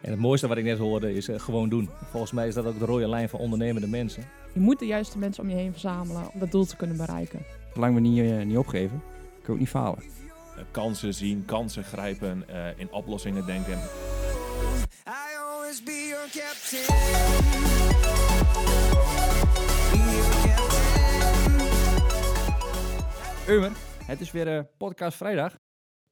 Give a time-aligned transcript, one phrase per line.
[0.00, 1.88] En het mooiste wat ik net hoorde is eh, gewoon doen.
[2.10, 4.24] Volgens mij is dat ook de rode lijn van ondernemende mensen.
[4.52, 7.44] Je moet de juiste mensen om je heen verzamelen om dat doel te kunnen bereiken.
[7.74, 10.02] Zolang we niet, eh, niet opgeven, kun je ook niet falen.
[10.56, 13.78] Eh, kansen zien, kansen grijpen, eh, in oplossingen denken.
[15.06, 16.86] I always be your captain.
[19.90, 20.76] Be your captain.
[23.54, 23.72] Eumer,
[24.04, 25.58] het is weer podcast vrijdag.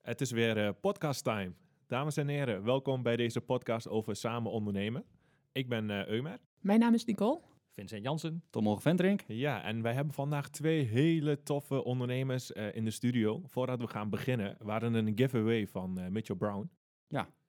[0.03, 1.53] Het is weer podcast time.
[1.89, 5.05] Dames en heren, welkom bij deze podcast over samen ondernemen.
[5.53, 6.39] Ik ben eh Eumer.
[6.61, 7.41] Mijn naam is Nicole.
[7.73, 8.43] Vincent Jansen.
[8.51, 9.25] Tom Ventrink.
[9.27, 13.43] Ja, en wij hebben vandaag twee hele toffe ondernemers eh, in de studio.
[13.45, 16.71] Voordat we gaan beginnen, waren er een giveaway van eh, Mitchell Brown.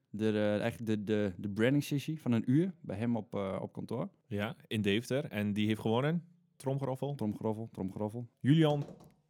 [0.10, 3.60] De, de, eigenlijk de, de, de branding sessie van een uur bij hem op, eh,
[3.62, 4.10] op kantoor.
[4.28, 5.26] Ja, in Deventer.
[5.26, 6.24] En die heeft gewonnen.
[6.56, 7.16] Tromgeroffel.
[7.16, 8.28] Tromgeroffel, tromgeroffel.
[8.40, 8.86] Julian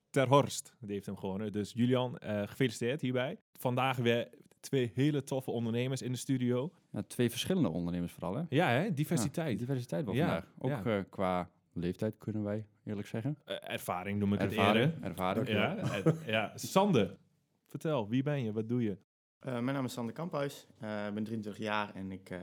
[0.09, 0.76] Terhorst.
[0.80, 1.52] Die heeft hem gewonnen.
[1.52, 3.38] Dus Julian, eh, gefeliciteerd hierbij.
[3.53, 6.71] Vandaag weer twee hele toffe ondernemers in de studio.
[6.91, 8.43] Ja, twee verschillende ondernemers vooral, hè?
[8.49, 8.93] Ja, hè?
[8.93, 9.52] Diversiteit.
[9.52, 10.52] Ja, diversiteit wel Ja, vandaag.
[10.58, 10.97] Ook ja.
[10.97, 13.38] eh, qua leeftijd kunnen wij eerlijk zeggen.
[13.45, 14.86] Eh, ervaring noem ik het Ervaring.
[14.94, 15.03] eerder.
[15.09, 15.47] ervaring.
[15.47, 16.52] Ja, eh, ja.
[16.55, 17.17] Sander,
[17.66, 18.52] vertel, wie ben je?
[18.52, 18.97] Wat doe je?
[19.39, 20.67] Eh, mijn naam is Sander Kamphuis.
[20.80, 22.39] Eh, Ik ben 23 jaar en ik eh,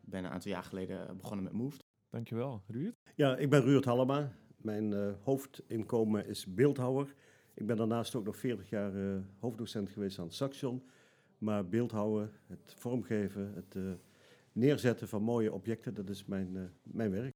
[0.00, 1.84] ben een aantal jaar geleden begonnen met Moved.
[2.10, 2.94] Dankjewel, Ruud.
[3.14, 4.32] Ja, ik ben Ruurt Hallema.
[4.56, 7.14] Mijn eh, hoofdinkomen is beeldhouwer.
[7.54, 10.82] Ik ben daarnaast ook nog 40 jaar eh, hoofddocent geweest aan Saxion.
[11.40, 13.82] Maar beeldhouden, het vormgeven, het eh,
[14.52, 17.32] neerzetten van mooie objecten, dat is mijn, eh, mijn werk.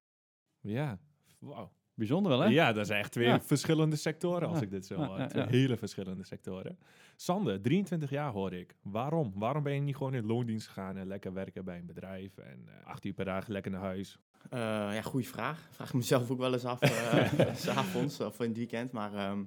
[0.61, 0.99] Ja,
[1.39, 1.71] wauw.
[1.93, 2.47] Bijzonder wel, hè?
[2.47, 3.41] Ja, dat zijn echt twee Ja.
[3.41, 5.17] verschillende sectoren, als Ja, ik dit zo hoor.
[5.17, 5.49] ja, Twee ja.
[5.49, 6.77] hele verschillende sectoren.
[7.15, 8.75] Sander, 23 jaar hoor ik.
[8.81, 9.31] Waarom?
[9.35, 12.67] Waarom ben je niet gewoon in loondienst gegaan en lekker werken bij een bedrijf en
[12.67, 14.19] eh, acht uur per dag lekker naar huis?
[14.49, 15.67] Eh, ja, goede vraag.
[15.71, 18.91] Vraag ik mezelf ook wel eens af, eh, s avonds of in het weekend.
[18.91, 19.43] Maar ehm,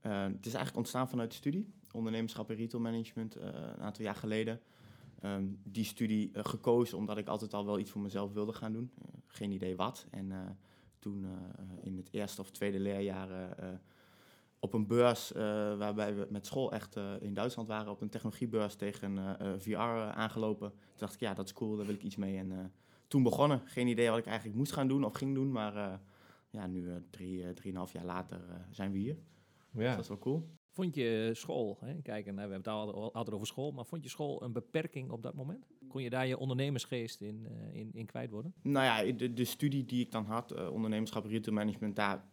[0.00, 1.72] eh, het is eigenlijk ontstaan vanuit de studie.
[1.92, 4.60] Ondernemerschap en retail management eh, een aantal jaar geleden.
[5.20, 8.72] Ehm, die studie eh, gekozen omdat ik altijd al wel iets voor mezelf wilde gaan
[8.72, 8.90] doen.
[9.02, 10.06] Eh, geen idee wat.
[10.10, 10.56] En
[10.98, 11.26] toen
[11.82, 13.56] in het eerste of tweede leerjaar
[14.58, 15.32] op een beurs
[15.78, 20.70] waarbij we met school echt in Duitsland waren, op een technologiebeurs tegen eh, VR aangelopen.
[20.70, 22.36] Toen dacht ik, ja, dat is cool, daar wil ik iets mee.
[22.36, 22.72] En
[23.08, 23.60] toen begonnen.
[23.64, 26.00] Geen idee wat ik eigenlijk moest gaan doen of ging doen, maar
[26.50, 29.18] ja, nu drie, drieënhalf jaar later zijn we hier.
[29.72, 29.90] Dus Ja.
[29.90, 30.48] dat is wel cool.
[30.78, 31.92] Vond je school, hè?
[31.92, 35.22] Nou, we hebben het al- altijd over school, maar vond je school een beperking op
[35.22, 35.66] dat moment?
[35.88, 38.54] Kon je daar je ondernemersgeest in, eh, in, in kwijt worden?
[38.62, 42.24] Nou ja, de, de studie die ik dan had, eh, ondernemerschap retail management, daar,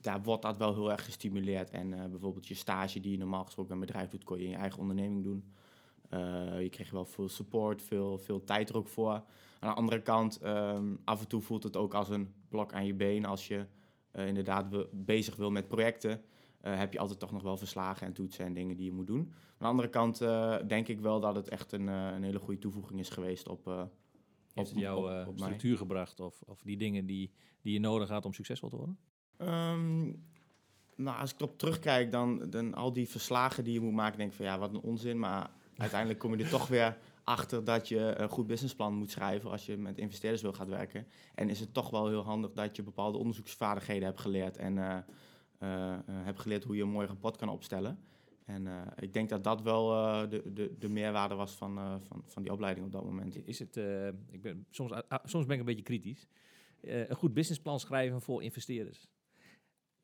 [0.00, 1.70] daar wordt dat wel heel erg gestimuleerd.
[1.70, 4.44] En eh, bijvoorbeeld je stage die je normaal gesproken bij een bedrijf doet, kon je
[4.44, 5.52] in je eigen onderneming doen.
[6.08, 9.12] Eh, je kreeg wel veel support, veel, veel tijd er ook voor.
[9.12, 9.24] Aan
[9.70, 12.94] de andere kant, ehm, af en toe voelt het ook als een blok aan je
[12.94, 13.24] been.
[13.24, 13.66] Als je
[14.10, 16.22] eh, inderdaad be- bezig wil met projecten,
[16.62, 19.06] eh, heb je altijd toch nog wel verslagen en toetsen en dingen die je moet
[19.06, 19.20] doen.
[19.20, 22.38] Aan de andere kant eh, denk ik wel dat het echt een, eh, een hele
[22.38, 23.82] goede toevoeging is geweest op, eh,
[24.54, 25.34] Heeft het jou op- mij.
[25.36, 28.98] structuur gebracht of, of die dingen die, die je nodig had om succesvol te worden?
[29.36, 30.02] Ehm,
[30.96, 34.30] nou, als ik erop terugkijk, dan, dan al die verslagen die je moet maken, denk
[34.30, 35.18] ik van ja, wat een onzin.
[35.18, 39.50] Maar uiteindelijk kom je er toch weer achter dat je een goed businessplan moet schrijven
[39.50, 41.06] als je met investeerders wil gaan werken.
[41.34, 45.04] En is het toch wel heel handig dat je bepaalde onderzoeksvaardigheden hebt geleerd en
[45.62, 47.98] eh, eh, hebt geleerd hoe je een mooi rapport kan opstellen.
[48.44, 49.88] En eh, ik denk dat dat wel
[50.28, 53.46] de, de, de meerwaarde was van, van, van die opleiding op dat moment.
[53.46, 53.76] Is het,
[54.30, 56.26] ik ben, soms, ah, soms ben ik een beetje kritisch.
[56.80, 59.08] Een goed businessplan schrijven voor investeerders.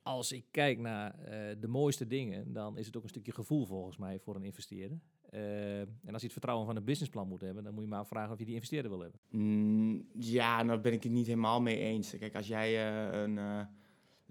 [0.02, 1.16] Als ik kijk naar
[1.60, 5.00] de mooiste dingen, dan is het ook een stukje gevoel volgens mij voor een investeerder.
[5.30, 8.32] En als je het vertrouwen van een businessplan moet hebben, dan moet je maar vragen
[8.32, 9.20] of je die investeerder wil hebben.
[9.30, 12.18] Mm, ja, nou ben ik het niet helemaal mee eens.
[12.18, 13.38] Kijk, als jij een...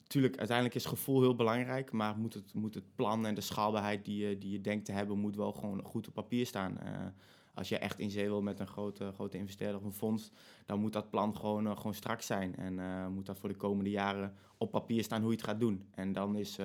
[0.07, 4.05] tuurlijk, uiteindelijk is gevoel heel belangrijk, maar moet het, moet het plan en de schaalbaarheid
[4.05, 6.79] die je, die je denkt te hebben, moet wel gewoon goed op papier staan.
[6.79, 7.05] Eh,
[7.53, 10.31] als je echt in zee wil met een grote, grote investeerder of een fonds,
[10.65, 12.55] dan moet dat plan gewoon, eh, gewoon strak zijn.
[12.55, 15.59] En eh, moet dat voor de komende jaren op papier staan hoe je het gaat
[15.59, 15.87] doen.
[15.91, 16.57] En dan is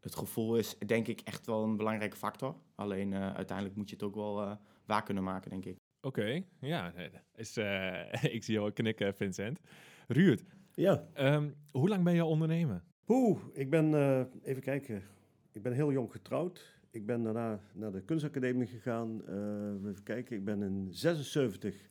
[0.00, 2.56] het gevoel is, denk ik, echt wel een belangrijke factor.
[2.74, 5.76] Alleen uiteindelijk moet je het ook wel waar kunnen maken, denk ik.
[6.00, 6.92] Oké, ja.
[7.34, 7.56] Is,
[8.36, 9.60] ik zie jou knikken, Vincent.
[10.06, 10.42] Ruud,
[10.74, 12.82] Ja, ehm, hoe lang ben je ondernemer?
[13.04, 15.02] Poeh, ik ben, eh, even kijken,
[15.52, 16.80] ik ben heel jong getrouwd.
[16.90, 19.26] Ik ben daarna naar de kunstacademie gegaan.
[19.26, 21.90] Eh, even kijken, ik ben in 76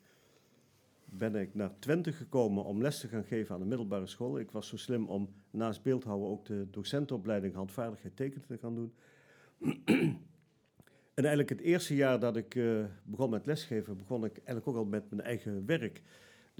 [1.05, 4.39] ben ik naar Twente gekomen om les te gaan geven aan de middelbare school.
[4.39, 8.93] Ik was zo slim om naast beeldhouden ook de docentenopleiding handvaardigheid tekenen te gaan doen.
[11.13, 14.75] en eigenlijk het eerste jaar dat ik eh, begon met lesgeven, begon ik eigenlijk ook
[14.75, 16.01] al met mijn eigen werk.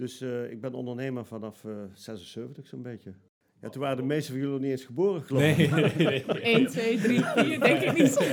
[0.02, 3.14] Dus eh, ik ben ondernemer vanaf eh 76 zo'n beetje.
[3.60, 5.70] Ja, toen waren de meeste van jullie nog niet eens geboren, geloof ik.
[5.96, 6.24] nee.
[6.24, 8.18] 1, 2, 3, 4, denk ik niet.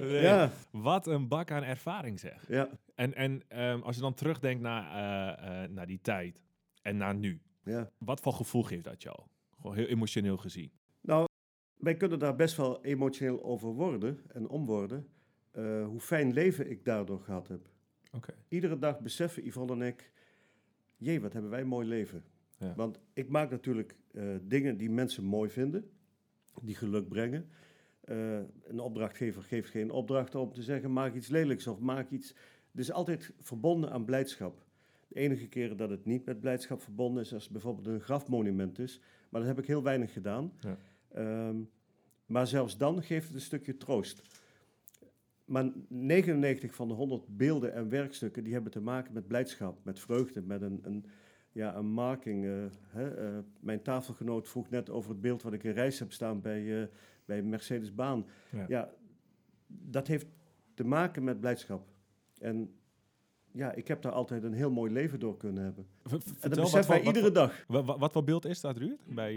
[0.00, 0.22] Nee.
[0.28, 2.48] ja, Wat een bak aan ervaring zeg.
[2.48, 2.68] ja.
[2.94, 4.84] En, en ehm, als je dan terugdenkt naar,
[5.38, 6.40] eh, eh, naar die tijd
[6.82, 7.40] en naar nu.
[7.64, 7.90] Ja.
[7.98, 9.16] Wat voor gevoel geeft dat jou?
[9.56, 10.72] Gewoon heel emotioneel gezien.
[11.00, 11.26] Nou,
[11.76, 15.06] wij kunnen daar best wel emotioneel over worden en om worden.
[15.50, 17.60] eh, hoe fijn leven ik daardoor gehad heb.
[18.12, 18.34] Oké.
[18.48, 20.10] Iedere dag beseffen Yvonne en ik,
[21.00, 22.24] jee, wat hebben wij een mooi leven.
[22.58, 22.74] Ja.
[22.74, 25.90] Want ik maak natuurlijk eh, dingen die mensen mooi vinden,
[26.62, 27.48] die geluk brengen.
[28.00, 32.28] Eh, een opdrachtgever geeft geen opdracht om te zeggen, maak iets lelijks of maak iets...
[32.70, 34.64] Het is altijd verbonden aan blijdschap.
[35.08, 38.78] De enige keren dat het niet met blijdschap verbonden is, als het bijvoorbeeld een grafmonument
[38.78, 39.00] is.
[39.28, 40.52] Maar dat heb ik heel weinig gedaan.
[40.60, 40.76] Ja.
[41.12, 41.56] Ehm,
[42.26, 44.22] maar zelfs dan geeft het een stukje troost.
[45.50, 50.00] Maar 99 van de 100 beelden en werkstukken die hebben te maken met blijdschap, met
[50.00, 51.04] vreugde, met een, een,
[51.52, 52.44] ja, een marking.
[52.44, 52.52] eh,
[52.86, 56.40] hè, eh, mijn tafelgenoot vroeg net over het beeld wat ik in reis heb staan
[56.40, 56.86] bij, eh,
[57.24, 58.26] bij Mercedes-Baan.
[58.50, 58.64] Ja.
[58.68, 58.90] Ja.
[59.66, 60.26] dat heeft
[60.74, 61.88] te maken met blijdschap.
[62.38, 62.74] En
[63.52, 65.86] ja, ik heb daar altijd een heel mooi leven door kunnen hebben.
[66.02, 67.52] V- En dat wat beseffen voor- wij wat iedere dag.
[67.66, 69.36] voor- wa- wa- Wat voor beeld is dat, Ruud, bij,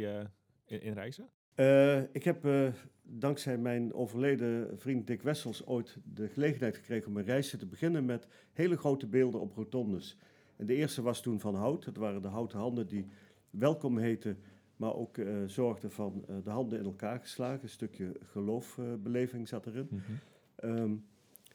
[0.65, 1.29] in, in reizen?
[1.55, 2.67] Eh, ik heb eh,
[3.01, 8.05] dankzij mijn overleden vriend Dick Wessels ooit de gelegenheid gekregen om een reisje te beginnen
[8.05, 10.17] met hele grote beelden op rotondes.
[10.55, 11.85] En de eerste was toen van hout.
[11.85, 13.07] Het waren de houten handen die
[13.49, 14.37] welkom heten,
[14.75, 17.63] maar ook eh, zorgden van de handen in elkaar geslagen.
[17.63, 19.89] Een stukje geloofbeleving zat erin.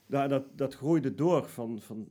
[0.07, 2.09] Nou, dat, dat groeide door van, van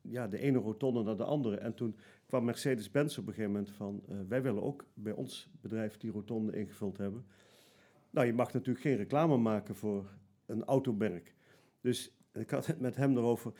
[0.00, 1.56] ja, de ene rotonde naar de andere.
[1.56, 1.96] En toen
[2.26, 4.02] kwam Mercedes-Benz op een gegeven moment van...
[4.08, 7.26] eh, wij willen ook bij ons bedrijf die rotonde ingevuld hebben.
[8.10, 10.10] Nou, je mag natuurlijk geen reclame maken voor
[10.46, 11.34] een automerk.
[11.80, 13.52] Dus ik had het met hem erover...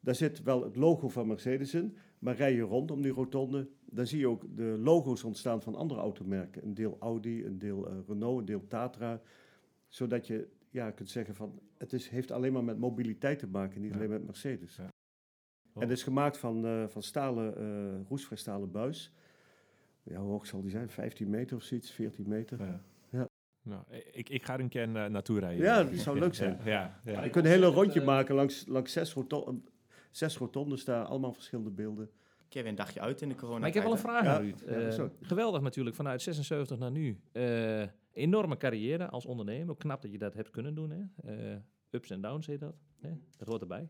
[0.00, 3.68] Daar zit wel het logo van Mercedes in, maar rij je rond om die rotonde...
[3.84, 6.64] dan zie je ook de logo's ontstaan van andere automerken.
[6.64, 9.20] Een deel Audi, een deel eh, Renault, een deel Tatra.
[9.88, 11.60] Zodat je ja, kunt zeggen van...
[11.78, 13.96] het is, heeft alleen maar met mobiliteit te maken, niet Ja.
[13.96, 14.76] alleen met Mercedes.
[14.76, 14.88] Ja.
[15.74, 19.12] En het is gemaakt van, eh, van stalen, eh roestvrij stalen buis.
[20.02, 20.88] Ja, hoe hoog zal die zijn?
[20.88, 22.58] 15 meter of zoiets, 14 meter.
[22.60, 22.80] Ja.
[23.10, 23.28] Ja.
[23.62, 23.82] Nou,
[24.12, 25.64] ik, ik ga er een keer na- naartoe rijden.
[25.64, 26.58] Ja, dat zou leuk zijn.
[26.64, 26.70] Ja,
[27.04, 27.24] ja, ja.
[27.24, 29.62] Je kunt een hele rondje maken langs, langs zes, roto
[30.10, 32.10] zes rotondes daar, allemaal verschillende beelden.
[32.48, 33.58] Keer weer een dagje uit in de corona.
[33.58, 34.60] Maar ik heb wel een vraag Ja, aan Ruud.
[34.60, 35.10] Eh, zo.
[35.20, 37.20] geweldig natuurlijk, vanuit 76 naar nu.
[37.32, 37.82] Eh,
[38.12, 39.76] enorme carrière als ondernemer.
[39.76, 40.90] Knap dat je dat hebt kunnen doen.
[40.90, 41.32] Hè?
[41.52, 41.56] Eh,
[41.90, 42.74] ups en downs heet dat.
[43.00, 43.10] Hè?
[43.36, 43.88] Dat hoort erbij.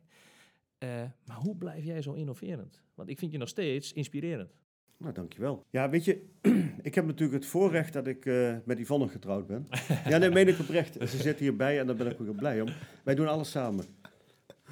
[0.84, 2.82] Eh, maar hoe blijf jij zo innoverend?
[2.94, 4.54] Want ik vind je nog steeds inspirerend.
[4.96, 5.64] Nou, dankjewel.
[5.70, 6.24] Ja, weet je,
[6.88, 9.66] ik heb natuurlijk het voorrecht dat ik eh, met Yvonne getrouwd ben.
[10.08, 11.10] Ja, nee, meen ik oprecht.
[11.10, 12.68] Ze zit hierbij en daar ben ik ook heel blij om.
[13.04, 13.84] Wij doen alles samen.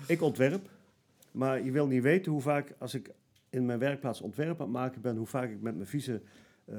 [0.07, 0.71] Ik ontwerp,
[1.31, 3.11] maar je wil niet weten hoe vaak, als ik
[3.51, 6.23] in mijn werkplaats ontwerp aan het maken ben, hoe vaak ik met mijn vieze
[6.65, 6.77] eh,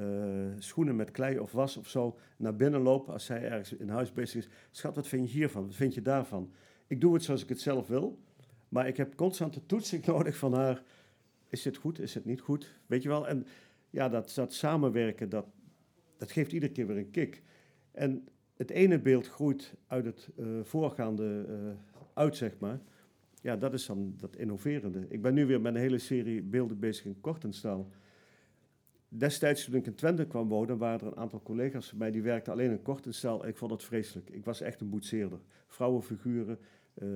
[0.58, 4.12] schoenen met klei of was of zo naar binnen loop als zij ergens in huis
[4.12, 4.48] bezig is.
[4.70, 5.66] Schat, wat vind je hiervan?
[5.66, 6.52] Wat vind je daarvan?
[6.86, 8.18] Ik doe het zoals ik het zelf wil,
[8.74, 10.82] maar ik heb constant de toetsing nodig van haar.
[11.48, 11.98] Is dit goed?
[11.98, 12.74] Is het niet goed?
[12.86, 13.28] Weet je wel?
[13.28, 13.46] En
[13.90, 15.46] ja, dat, dat samenwerken, dat,
[16.16, 17.42] dat geeft iedere keer weer een kick.
[17.92, 21.54] En het ene beeld groeit uit het eh, voorgaande eh,
[22.14, 22.80] uit, zeg maar.
[23.40, 25.06] Ja, dat is dan dat innoverende.
[25.08, 27.90] Ik ben nu weer met een hele serie beelden bezig in Kortenstaal.
[29.08, 32.52] Destijds toen ik in Twente kwam wonen, waren er een aantal collega's mij die werkten
[32.52, 33.46] alleen in Kortenstaal.
[33.46, 34.30] Ik vond het vreselijk.
[34.30, 35.40] Ik was echt een boetseerder.
[35.66, 36.58] Vrouwenfiguren,
[36.94, 37.06] eh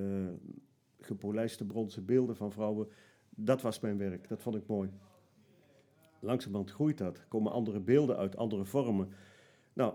[0.99, 2.87] gepolijste bronzen beelden van vrouwen.
[3.29, 4.27] Dat was mijn werk.
[4.27, 4.89] Dat vond ik mooi.
[6.19, 7.27] Langzamerhand groeit dat.
[7.27, 9.09] Komen andere beelden uit, andere vormen.
[9.73, 9.93] Nou,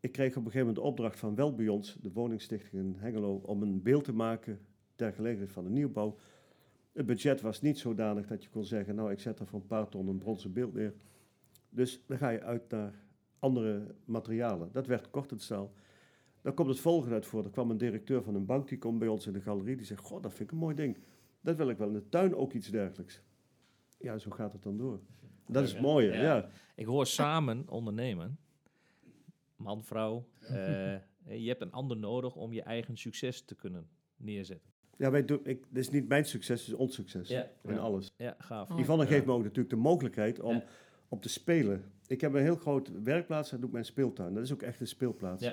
[0.00, 3.62] ik kreeg op een gegeven moment de opdracht van Welbions, de woningstichting in Hengelo, om
[3.62, 4.60] een beeld te maken
[4.94, 6.16] ter gelegenheid van de nieuwbouw.
[6.92, 9.66] Het budget was niet zodanig dat je kon zeggen, nou ik zet er voor een
[9.66, 10.94] paar ton een bronzen beeld neer.
[11.68, 12.94] Dus dan ga je uit naar
[13.38, 14.68] andere materialen.
[14.72, 15.72] Dat werd kortenstaal.
[16.42, 17.44] Dan komt het volgende uit voor.
[17.44, 19.86] Er kwam een directeur van een bank, die komt bij ons in de galerie, die
[19.86, 20.98] zegt, goh, dat vind ik een mooi ding.
[21.40, 23.20] Dat wil ik wel in de tuin ook iets dergelijks.
[23.98, 25.00] Ja, zo gaat het dan door.
[25.46, 26.22] Dat is het mooie, Ja.
[26.22, 26.48] ja.
[26.74, 28.38] Ik hoor samen ondernemen.
[29.56, 30.26] Man, vrouw.
[30.40, 34.70] eh, je hebt een ander nodig om je eigen succes te kunnen neerzetten.
[34.96, 37.28] Ja, wij doen, ik, dit is niet mijn succes, het is ons succes.
[37.28, 37.50] Ja.
[37.62, 37.78] In Ja.
[37.80, 38.12] alles.
[38.16, 38.70] Ja, gaaf.
[38.70, 38.78] Oh.
[38.78, 40.64] Yvonne geeft me ook natuurlijk de mogelijkheid om Ja.
[41.08, 41.92] op te spelen.
[42.06, 44.34] Ik heb een heel groot werkplaats, dat doe ik mijn speeltuin.
[44.34, 45.50] Dat is ook echt een speelplaats.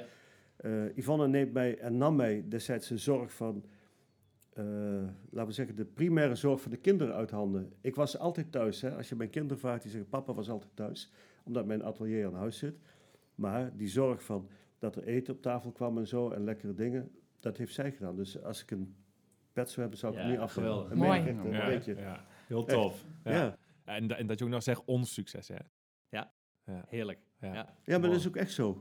[0.62, 0.70] Ja.
[0.70, 3.66] Eh, Yvonne neemt mij en nam mij destijds de zorg van,
[4.54, 4.64] eh,
[5.30, 7.74] laten we zeggen, de primaire zorg voor de kinderen uit handen.
[7.82, 8.82] Ik was altijd thuis.
[8.82, 8.96] Hè.
[8.96, 11.12] Als je mijn kinderen vraagt, die zeggen, papa was altijd thuis.
[11.44, 12.76] Omdat mijn atelier aan huis zit.
[13.36, 14.50] Maar die zorg van
[14.80, 18.16] dat er eten op tafel kwam en zo en lekkere dingen, dat heeft zij gedaan.
[18.16, 18.96] Dus als ik een
[19.54, 20.92] pet zou hebben, zou ik Ja, het niet af geweldig.
[20.92, 21.20] Een Mooi.
[21.20, 21.96] echt, ja, beetje.
[21.96, 23.06] ja, heel tof.
[23.24, 23.32] Ja.
[23.32, 23.58] Ja.
[23.84, 25.56] En, en dat je ook nog zegt ons succes, hè?
[26.88, 27.20] Heerlijk.
[27.40, 27.48] Ja.
[27.48, 27.54] Ja.
[27.54, 28.12] Ja, maar Mooi.
[28.12, 28.80] dat is ook echt zo.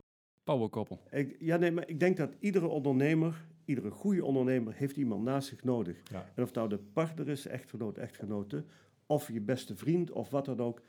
[0.49, 0.99] Powerkoppel.
[1.11, 5.47] Ik, ja, nee, maar ik denk dat iedere ondernemer iedere goede ondernemer heeft iemand naast
[5.47, 6.01] zich nodig.
[6.11, 6.25] Ja.
[6.35, 8.63] En of nou de partner is, echtgenoot, echtgenote,
[9.05, 10.81] of je beste vriend of wat dan ook.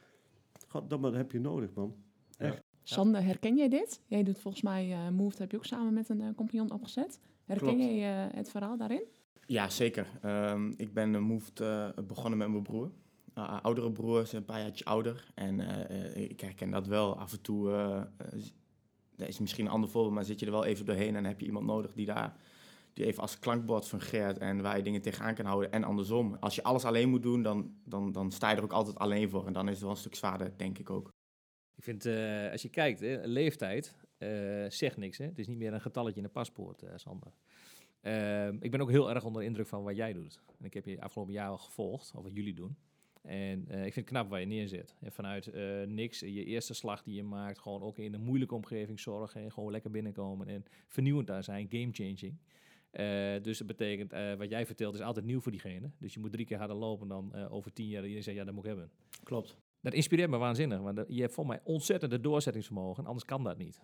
[0.68, 1.94] God, dat heb je nodig, man.
[2.82, 4.00] Sander, herken jij dit?
[4.06, 7.20] Jij doet volgens mij uh, Moved, heb je ook samen met een eh, compagnon opgezet.
[7.44, 7.82] Herken Klopt.
[7.82, 9.04] jij eh, het verhaal daarin?
[9.46, 10.06] Ja, zeker.
[10.22, 12.90] Ehm, ik ben uh, Moved eh, begonnen met mijn broer.
[13.34, 15.32] Uh, oudere broer is een paar jaar ouder.
[15.34, 17.18] En eh, eh, ik herken dat wel.
[17.18, 18.42] Af en toe, eh, eh,
[19.20, 21.40] dat is misschien een ander voorbeeld, maar zit je er wel even doorheen en heb
[21.40, 22.36] je iemand nodig die daar
[22.92, 25.72] die even als klankbord fungeert en waar je dingen tegenaan kan houden.
[25.72, 26.36] En andersom.
[26.40, 29.30] Als je alles alleen moet doen, dan, dan, dan sta je er ook altijd alleen
[29.30, 29.46] voor.
[29.46, 31.08] En dan is het wel een stuk zwaarder, denk ik ook.
[31.76, 35.18] Ik vind, eh, als je kijkt, hè, leeftijd eh, zegt niks.
[35.18, 35.24] Hè?
[35.24, 37.32] Het is niet meer een getalletje in een paspoort, eh, Sander.
[38.00, 40.40] Ehm, ik ben ook heel erg onder de indruk van wat jij doet.
[40.58, 42.76] En ik heb je afgelopen jaar al gevolgd, of wat jullie doen.
[43.22, 44.94] En eh, ik vind het knap waar je neerzet.
[45.00, 48.20] En vanuit eh, niks, eh, je eerste slag die je maakt, gewoon ook in een
[48.20, 49.40] moeilijke omgeving zorgen.
[49.40, 52.38] En gewoon lekker binnenkomen en vernieuwend daar zijn, game-changing.
[52.90, 55.90] Eh, dus dat betekent, wat jij vertelt is altijd nieuw voor diegene.
[55.98, 58.02] Dus je moet drie keer harder lopen dan over tien jaar.
[58.02, 58.90] Iedereen zegt, ja, dat moet ik hebben.
[59.22, 59.56] Klopt.
[59.80, 63.80] Dat inspireert me waanzinnig, want je hebt voor mij ontzettende doorzettingsvermogen, anders kan dat niet.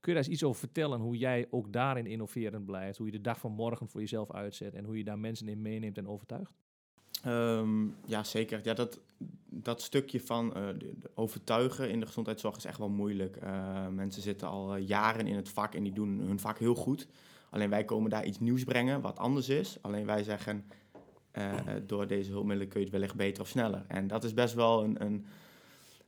[0.00, 3.12] Kun je daar eens iets over vertellen, hoe jij ook daarin innoverend blijft, hoe je
[3.12, 6.08] de dag van morgen voor jezelf uitzet en hoe je daar mensen in meeneemt en
[6.08, 6.63] overtuigt?
[7.24, 8.60] Ehm, ja, zeker.
[8.62, 8.98] Ja, dat,
[9.62, 10.62] dat stukje van eh,
[11.14, 13.36] overtuigen in de gezondheidszorg is echt wel moeilijk.
[13.36, 16.74] Eh, mensen zitten al eh, jaren in het vak en die doen hun vak heel
[16.74, 17.06] goed.
[17.50, 19.78] Alleen wij komen daar iets nieuws brengen wat anders is.
[19.80, 20.64] Alleen wij zeggen,
[21.86, 23.84] door deze hulpmiddelen kun je het wellicht beter of sneller.
[23.88, 25.26] En dat is best wel een, een,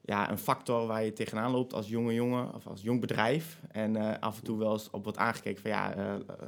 [0.00, 3.60] ja, een factor waar je tegenaan loopt als jonge jongen of als jong bedrijf.
[3.70, 5.94] En af en toe wel eens op wordt aangekeken van ja,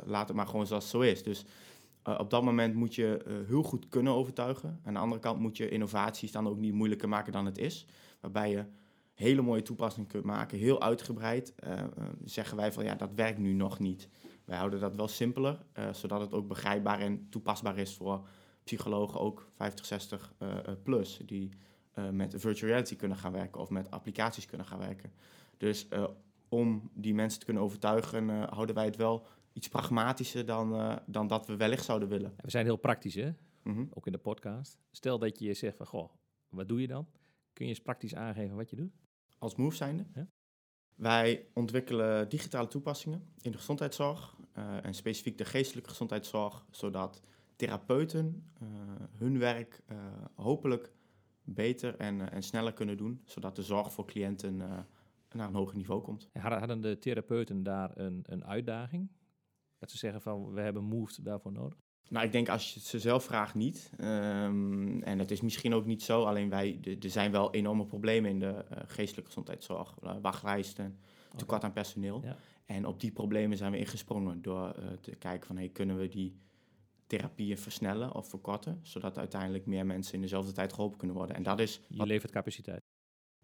[0.04, 1.22] laat het maar gewoon zoals het zo is.
[1.22, 1.44] Dus
[2.08, 4.80] uh, op dat moment moet je uh, heel goed kunnen overtuigen.
[4.84, 7.86] Aan de andere kant moet je innovaties dan ook niet moeilijker maken dan het is.
[8.20, 8.64] Waarbij je
[9.14, 11.54] hele mooie toepassingen kunt maken, heel uitgebreid.
[11.66, 11.84] Uh,
[12.24, 14.08] zeggen wij van ja, dat werkt nu nog niet.
[14.44, 15.58] Wij houden dat wel simpeler,
[15.92, 18.26] zodat het ook begrijpbaar en toepasbaar is voor
[18.64, 20.48] psychologen, ook 50, 60 uh,
[20.82, 21.50] plus, die
[22.12, 25.12] met virtual reality kunnen gaan werken of met applicaties kunnen gaan werken.
[25.56, 25.88] Dus
[26.48, 29.26] om die mensen te kunnen overtuigen, houden wij het wel
[29.58, 32.34] iets pragmatischer dan, uh, dan dat we wellicht zouden willen.
[32.40, 33.32] We zijn heel praktisch, hè?
[33.62, 33.88] Mm -hmm.
[33.94, 34.78] Ook in de podcast.
[34.90, 36.10] Stel dat je zegt van, goh,
[36.48, 37.06] wat doe je dan?
[37.52, 38.92] Kun je eens praktisch aangeven wat je doet?
[39.38, 40.06] Als move zijnde?
[40.14, 40.26] Ja?
[40.94, 47.22] Wij ontwikkelen digitale toepassingen in de gezondheidszorg uh, en specifiek de geestelijke gezondheidszorg, zodat
[47.56, 48.68] therapeuten uh,
[49.16, 49.96] hun werk uh,
[50.34, 50.92] hopelijk
[51.44, 56.02] beter en, en sneller kunnen doen, zodat de zorg voor cliënten naar een hoger niveau
[56.02, 56.28] komt.
[56.32, 59.08] En hadden de therapeuten daar een, een uitdaging?
[59.78, 61.78] Dat ze zeggen van, we hebben Moved daarvoor nodig?
[62.08, 63.90] Nou, ik denk als je ze zelf vraagt niet.
[64.00, 68.30] Um, en het is misschien ook niet zo, alleen wij, er zijn wel enorme problemen
[68.30, 69.94] in de uh, geestelijke gezondheidszorg.
[70.04, 70.99] Uh, wachtlijsten,
[71.30, 71.61] tekort okay.
[71.61, 72.20] aan personeel.
[72.25, 72.37] Ja.
[72.64, 76.08] En op die problemen zijn we ingesprongen door uh, te kijken van, hey, kunnen we
[76.08, 76.38] die
[77.06, 81.37] therapieën versnellen of verkorten, zodat uiteindelijk meer mensen in dezelfde tijd geholpen kunnen worden.
[81.37, 81.80] En dat is...
[81.88, 82.88] Je levert capaciteit.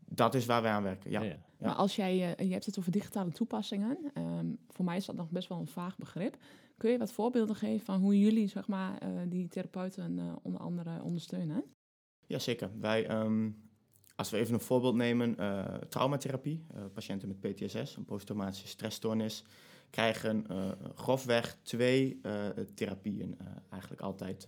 [0.09, 1.21] Dat is waar wij aan werken, ja.
[1.21, 1.33] ja, ja.
[1.59, 1.67] ja.
[1.67, 5.17] Maar als jij, uh, je hebt het over digitale toepassingen, um, voor mij is dat
[5.17, 6.37] nog best wel een vaag begrip.
[6.77, 10.61] Kun je wat voorbeelden geven van hoe jullie zeg maar, uh, die therapeuten uh, onder
[10.61, 11.65] andere ondersteunen?
[12.27, 12.71] Jazeker.
[12.81, 13.69] Wij, um,
[14.17, 16.67] als we even een voorbeeld nemen, uh, traumatherapie.
[16.93, 19.45] patiënten met PTSS, een posttraumatische stressstoornis,
[19.91, 20.47] krijgen
[20.95, 22.21] grofweg twee
[22.75, 23.39] therapieën
[23.71, 24.47] eigenlijk altijd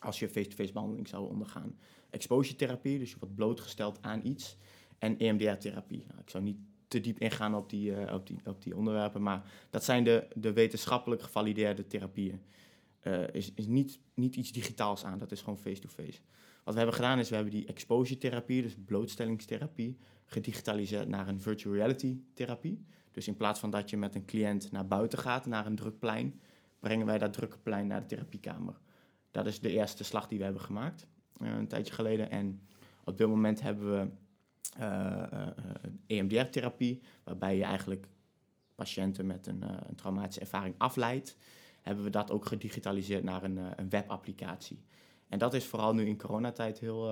[0.00, 1.78] als je face-to-face behandeling zou ondergaan.
[2.10, 4.56] Exposure therapie, dus je wordt blootgesteld aan iets.
[4.98, 6.04] En EMDR-therapie.
[6.08, 9.22] Nou, ik zou niet te diep ingaan op die, uh, op die, op die onderwerpen,
[9.22, 12.40] maar dat zijn de, de wetenschappelijk gevalideerde therapieën.
[13.02, 16.20] Uh, is is niet, niet iets digitaals aan, dat is gewoon face-to-face.
[16.64, 21.40] Wat we hebben gedaan is, we hebben die exposure therapie, dus blootstellingstherapie, gedigitaliseerd naar een
[21.40, 22.84] virtual reality therapie.
[23.10, 25.98] Dus in plaats van dat je met een cliënt naar buiten gaat, naar een druk
[25.98, 26.40] plein,
[26.78, 28.80] brengen wij dat drukke plein naar de therapiekamer.
[29.30, 31.06] Dat is de eerste slag die we hebben gemaakt,
[31.42, 32.30] uh, een tijdje geleden.
[32.30, 32.60] En
[33.04, 34.08] op dit moment hebben we
[34.80, 38.08] uh, uh, EMDR-therapie, waarbij je eigenlijk
[38.74, 41.36] patiënten met een, een, traumatische ervaring afleidt.
[41.82, 44.84] Hebben we dat ook gedigitaliseerd naar een, een webapplicatie.
[45.28, 47.10] En dat is vooral nu in coronatijd heel,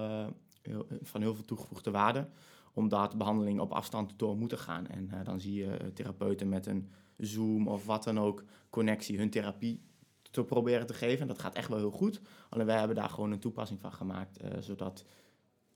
[0.63, 2.29] heel, van heel veel toegevoegde waarde,
[2.73, 4.87] omdat behandelingen op afstand door moeten gaan.
[4.87, 9.88] En dan zie je therapeuten met een Zoom of wat dan ook connectie hun therapie
[10.43, 11.21] te proberen te geven.
[11.21, 12.21] En dat gaat echt wel heel goed.
[12.49, 15.05] Alleen wij hebben daar gewoon een toepassing van gemaakt, zodat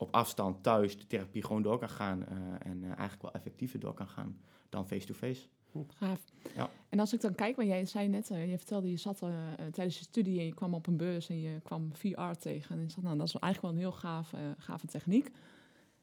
[0.02, 2.26] op afstand thuis de therapie gewoon door kan gaan uh,
[2.71, 5.47] en uh, eigenlijk wel effectiever door kan gaan dan face-to-face.
[5.88, 6.25] Gaaf.
[6.54, 6.71] Ja.
[6.88, 9.23] En als ik dan kijk, want jij zei net, je vertelde je zat
[9.57, 12.76] tijdens je studie en je kwam op een beurs en je kwam VR tegen.
[12.76, 15.31] En ik dacht, nou, dat is eigenlijk wel een heel gaaf, gave techniek.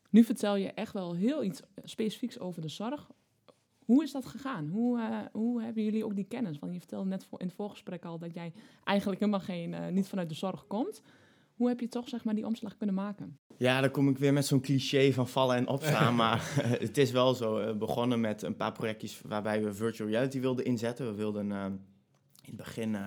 [0.09, 3.09] Nu vertel je echt wel heel iets specifieks over de zorg.
[3.89, 4.67] Hoe is dat gegaan?
[4.67, 6.59] Hoe, eh, hoe hebben jullie ook die kennis?
[6.59, 8.53] Want je vertelde net voor, in het voorgesprek al dat jij
[8.83, 11.01] eigenlijk helemaal geen, eh, niet vanuit de zorg komt.
[11.55, 13.39] Hoe heb je toch zeg maar, die omslag kunnen maken?
[13.57, 16.15] Ja, dan kom ik weer met zo'n cliché van vallen en opstaan.
[16.23, 16.53] maar
[16.87, 17.75] het is wel zo.
[17.75, 21.05] begonnen met een paar projectjes waarbij we virtual reality wilden inzetten.
[21.05, 21.77] We wilden eh, in
[22.45, 22.97] het begin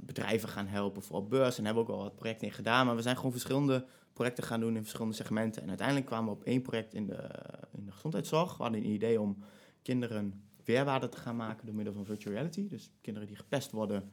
[0.00, 1.58] bedrijven gaan helpen voor op beurs.
[1.58, 2.86] En hebben ook al wat projecten in gedaan.
[2.86, 5.62] Maar we zijn gewoon verschillende projecten gaan doen in verschillende segmenten.
[5.62, 7.28] En uiteindelijk kwamen we op één project in de,
[7.76, 8.56] in de gezondheidszorg.
[8.56, 9.38] We hadden een idee om
[9.82, 12.68] kinderen weerwaarde te gaan maken door middel van virtual reality.
[12.68, 14.10] Dus kinderen die gepest worden,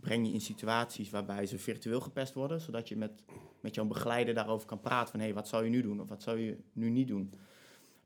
[0.00, 2.60] breng je in situaties waarbij ze virtueel gepest worden.
[2.60, 3.22] Zodat je met,
[3.60, 5.20] met jouw begeleider daarover kan praten van...
[5.20, 7.32] hé, hey, wat zou je nu doen of wat zou je nu niet doen?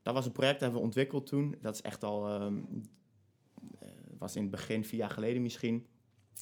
[0.03, 1.57] Dat was een project dat we ontwikkeld toen.
[1.61, 2.29] Dat is echt al...
[2.29, 2.59] ehm,
[3.79, 5.87] eh, was in het begin, vier jaar geleden misschien.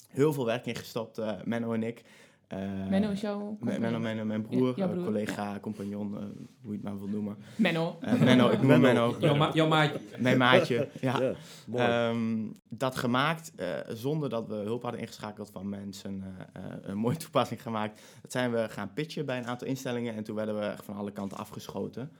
[0.09, 2.05] Heel veel werk in gestopt, eh, Menno en ik.
[2.49, 3.57] Eh, Menno is jouw?
[3.61, 6.23] Menno, Menno, mijn broer, jouw eh, broer, collega, compagnon, eh,
[6.61, 7.37] hoe je het maar wil noemen.
[7.57, 7.97] Menno.
[8.01, 8.81] Eh, Menno, ik noem Menno.
[8.81, 9.17] Menno.
[9.21, 10.01] Jouw, ma jouw maatje.
[10.19, 11.21] Mijn maatje, ja.
[11.21, 11.35] Ja,
[11.67, 11.83] mooi.
[11.85, 16.23] Ehm, dat gemaakt eh, zonder dat we hulp hadden ingeschakeld van mensen.
[16.53, 18.03] eh, eh, een mooie toepassing gemaakt.
[18.23, 20.15] Dat zijn we gaan pitchen bij een aantal instellingen.
[20.15, 22.11] En toen werden we echt van alle kanten afgeschoten.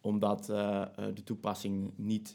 [0.00, 2.34] Omdat eh, eh, de toepassing niet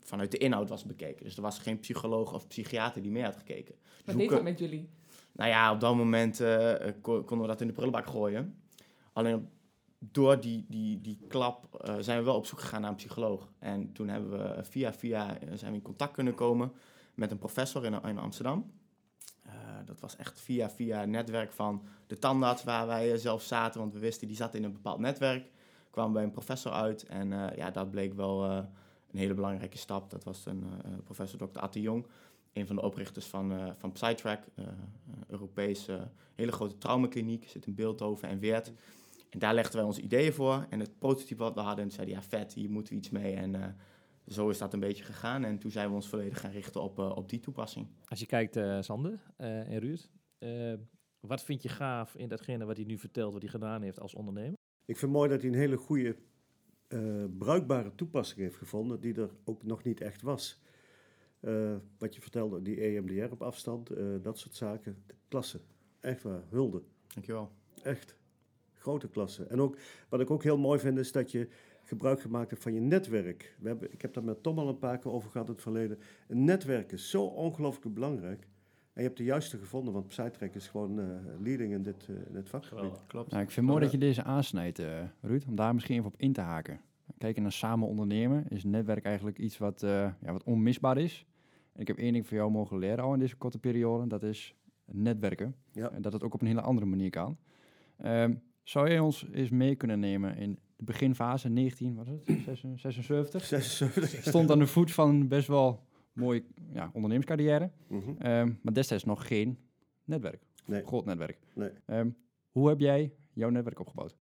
[0.00, 1.24] vanuit de inhoud was bekeken.
[1.24, 3.74] Dus er was geen psycholoog of psychiater die mee had gekeken.
[3.74, 4.88] Dus Wat deed dat met jullie?
[5.34, 8.58] Nou ja, op dat moment eh, eh, kon- konden we dat in de prullenbak gooien.
[9.12, 9.48] Alleen
[9.98, 13.48] door die, die, die klap eh, zijn we wel op zoek gegaan naar een psycholoog.
[13.58, 16.72] En toen hebben we via via zijn we in contact kunnen komen
[17.14, 18.72] met een professor in, in Amsterdam.
[19.84, 23.80] Dat was echt via via het netwerk van de tandarts waar wij zelf zaten.
[23.80, 25.50] Want we wisten, die zat in een bepaald netwerk.
[25.90, 27.02] Kwamen bij een professor uit.
[27.02, 28.66] En ja, dat bleek wel een
[29.18, 30.10] hele belangrijke stap.
[30.10, 30.64] Dat was een
[31.04, 31.58] professor Dr.
[31.58, 32.06] Atte Jong
[32.54, 37.66] een van de oprichters van, eh van Psytrack, eh, een Europese hele grote traumakliniek, zit
[37.66, 38.72] in Beeldhoven en Weert.
[39.30, 40.66] En daar legden wij onze ideeën voor.
[40.70, 43.34] En het prototype wat we hadden, en zeiden ja, vet, hier moeten we iets mee.
[43.34, 43.68] En eh,
[44.26, 45.44] zo is dat een beetje gegaan.
[45.44, 47.86] En toen zijn we ons volledig gaan richten op, eh, op die toepassing.
[48.04, 50.08] Als je kijkt, eh, Sander eh, en Ruud,
[50.38, 50.72] eh,
[51.20, 54.14] wat vind je gaaf in datgene wat hij nu vertelt, wat hij gedaan heeft als
[54.14, 54.58] ondernemer?
[54.86, 56.16] Ik vind het mooi dat hij een hele goede,
[56.88, 60.62] eh, bruikbare toepassing heeft gevonden, die er ook nog niet echt was.
[61.44, 64.96] Eh, wat je vertelde, die EMDR op afstand, eh, dat soort zaken.
[65.28, 65.60] Klasse.
[66.00, 66.82] Echt waar, hulde.
[67.14, 67.50] Dankjewel.
[67.82, 68.16] Echt.
[68.74, 69.44] Grote klasse.
[69.44, 69.76] En ook,
[70.08, 71.48] wat ik ook heel mooi vind, is dat je
[71.82, 73.56] gebruik gemaakt hebt van je netwerk.
[73.60, 75.62] We hebben, ik heb daar met Tom al een paar keer over gehad in het
[75.62, 75.98] verleden.
[76.28, 78.42] Een netwerk is zo ongelooflijk belangrijk.
[78.92, 81.06] En je hebt de juiste gevonden, want Psytrack is gewoon eh,
[81.40, 83.06] leading in dit, eh, in dit vakgebied.
[83.06, 83.30] Klopt.
[83.30, 86.06] Nou, ik vind het mooi dat je deze aansnijdt, eh, Ruud, om daar misschien even
[86.06, 86.80] op in te haken.
[87.18, 91.26] Kijken naar samen ondernemen is netwerk eigenlijk iets wat, eh, ja, wat onmisbaar is.
[91.74, 94.22] En ik heb één ding van jou mogen leren al in deze korte periode, dat
[94.22, 95.54] is netwerken.
[95.72, 95.90] Ja.
[95.90, 97.36] En dat het ook op een hele andere manier kan.
[97.96, 102.44] Ehm, zou jij ons eens mee kunnen nemen in de beginfase, 19, wat is het,
[102.80, 103.44] 76?
[103.44, 104.22] 76.
[104.22, 105.80] Stond aan de voet van best wel
[106.12, 108.10] mooie ja, ondernemerscarrière, Mhm.
[108.18, 109.58] Ehm, maar destijds nog geen
[110.04, 110.42] netwerk.
[110.66, 110.82] Nee.
[110.86, 111.38] Groot netwerk.
[111.54, 111.70] Nee.
[111.86, 112.10] Ehm,
[112.50, 114.16] hoe heb jij jouw netwerk opgebouwd?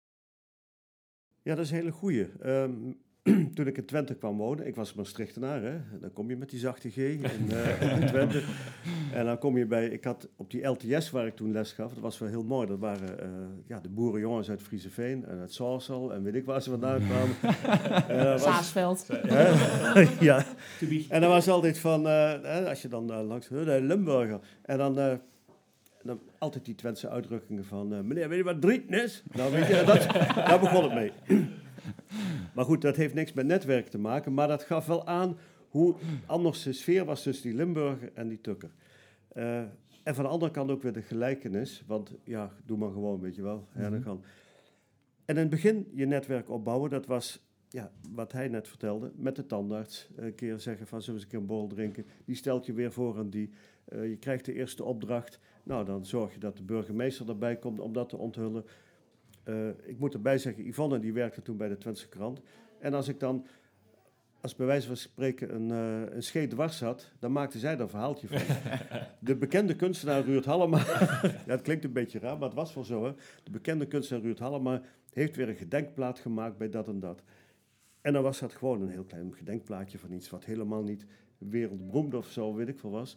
[1.42, 2.26] Ja, dat is een hele goeie.
[2.40, 2.92] Ehm,
[3.54, 5.76] toen ik in Twente kwam wonen, ik was Maastrichtenaar, hè.
[6.00, 8.42] Dan kom je met die zachte G in, eh, in Twente.
[9.12, 11.92] En dan kom je bij, ik had op die LTS waar ik toen les gaf,
[11.92, 12.66] dat was wel heel mooi.
[12.66, 13.28] Dat waren eh,
[13.66, 17.36] ja, de boerenjongens uit Frieseveen en uit Sorsel en weet ik waar ze vandaan kwamen.
[18.30, 19.06] Was- Saasveld.
[20.20, 20.44] Ja.
[21.08, 24.38] En dan was altijd van, eh, hè, als je dan langs, "Huh, de Limburger.
[24.62, 25.12] En dan, eh,
[26.02, 29.22] dan altijd die Twentse uitdrukkingen van, eh, meneer, weet je wat drieten is?
[29.32, 30.06] Nou, weet je, dat,
[30.48, 31.12] daar begon het mee.
[32.54, 35.36] Maar goed, dat heeft niks met netwerk te maken, maar dat gaf wel aan
[35.68, 35.94] hoe
[36.26, 38.70] anders de sfeer was tussen die Limburger en die Tukker.
[39.28, 39.58] Eh,
[40.02, 43.34] en van de andere kant ook weer de gelijkenis, want ja, doe maar gewoon, weet
[43.34, 43.68] je wel.
[43.74, 44.22] Dan gaan.
[45.24, 49.36] En in het begin je netwerk opbouwen, dat was ja, wat hij net vertelde, met
[49.36, 50.08] de tandarts.
[50.16, 52.06] Een keer zeggen van, zullen we eens een keer een bol drinken?
[52.24, 53.50] Die stelt je weer voor aan die.
[53.84, 55.38] Eh, je krijgt de eerste opdracht.
[55.62, 58.64] Nou, dan zorg je dat de burgemeester erbij komt om dat te onthullen.
[59.42, 62.40] Eh, ik moet erbij zeggen, Yvonne die werkte toen bij de Twentse krant.
[62.78, 63.46] En als ik dan,
[64.40, 67.80] als bij wijze van spreken een, eh een scheet dwars had, dan maakte zij daar
[67.80, 68.56] een verhaaltje van.
[69.18, 70.78] de bekende kunstenaar Ruud Hallema,
[71.46, 73.12] ja, het klinkt een beetje raar, maar het was wel zo hè.
[73.42, 77.22] De bekende kunstenaar Ruud Hallema heeft weer een gedenkplaat gemaakt bij dat en dat.
[78.00, 81.06] En dan was dat gewoon een heel klein gedenkplaatje van iets wat helemaal niet
[81.38, 83.16] wereldberoemd of zo, weet ik veel was.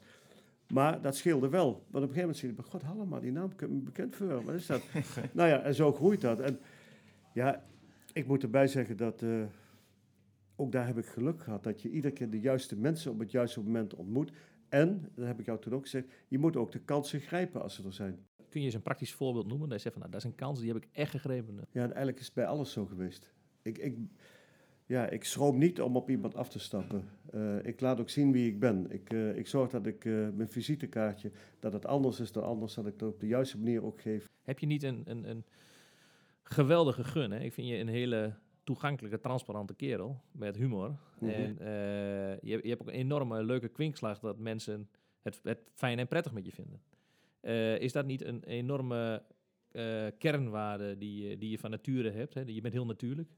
[0.67, 1.65] Maar dat scheelde wel.
[1.65, 4.43] Want op een gegeven moment zei hij, god Hallema, die naam komt me bekend voor.
[4.43, 4.82] Wat is dat?
[5.34, 6.39] nou ja, en zo groeit dat.
[6.39, 6.60] En
[7.34, 7.63] ja,
[8.13, 9.43] ik moet erbij zeggen dat eh,
[10.56, 11.63] ook daar heb ik geluk gehad.
[11.63, 14.32] Dat je iedere keer de juiste mensen op het juiste moment ontmoet.
[14.69, 17.76] En, dat heb ik jou toen ook gezegd, je moet ook de kansen grijpen als
[17.76, 18.26] ze er zijn.
[18.49, 19.69] Kun je eens een praktisch voorbeeld noemen?
[19.69, 21.56] Dat je zegt van, nou, dat is een kans, die heb ik echt gegrepen.
[21.56, 23.34] Ja, en eigenlijk is het bij alles zo geweest.
[23.62, 23.97] Ik, ik,
[24.86, 27.10] ja, ik schroom niet om op iemand af te stappen.
[27.32, 28.91] Eh, ik laat ook zien wie ik ben.
[28.91, 32.74] Ik, eh, ik zorg dat ik eh, mijn visitekaartje, dat het anders is dan anders,
[32.74, 34.30] dat ik dat op de juiste manier ook geef.
[34.43, 35.43] Heb je niet een, een, een
[36.43, 37.32] geweldige gun?
[37.32, 37.39] Hè?
[37.39, 40.96] Ik vind je een hele toegankelijke, transparante kerel met humor.
[41.19, 41.32] Mhm.
[41.32, 41.56] En
[42.41, 44.89] je, je hebt ook een enorme leuke kwinkslag dat mensen
[45.22, 46.82] het, het fijn en prettig met je vinden.
[47.82, 49.24] Is dat niet een enorme
[50.17, 52.34] kernwaarde die, je- die je van nature hebt?
[52.34, 52.41] Hè?
[52.46, 53.30] Je bent heel natuurlijk.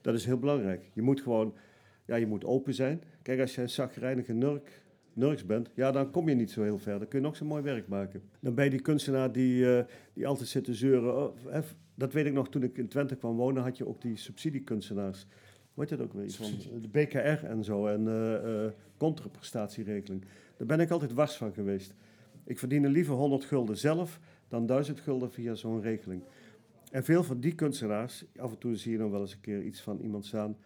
[0.00, 0.90] Dat is heel belangrijk.
[0.92, 1.54] Je moet gewoon,
[2.04, 3.02] ja, je moet open zijn.
[3.22, 4.82] Kijk, als je een zagrijnige nurk,
[5.12, 6.98] nurks bent, ja, dan kom je niet zo heel ver.
[6.98, 8.22] Dan kun je nog zo mooi werk maken.
[8.40, 11.16] Dan ben je die kunstenaar die, eh, die altijd zit te zeuren.
[11.16, 11.58] Oh,
[11.94, 15.26] dat weet ik nog, toen ik in Twente kwam wonen, had je ook die subsidiekunstenaars.
[15.74, 16.30] Hoe heet dat ook weer?
[16.30, 20.24] Van de BKR en zo, en eh contraprestatieregeling.
[20.56, 21.94] Daar ben ik altijd wars van geweest.
[22.44, 26.22] Ik verdiende liever 100 gulden zelf dan 1000 gulden via zo'n regeling.
[26.90, 29.62] En veel van die kunstenaars, af en toe zie je dan wel eens een keer
[29.62, 30.56] iets van iemand staan.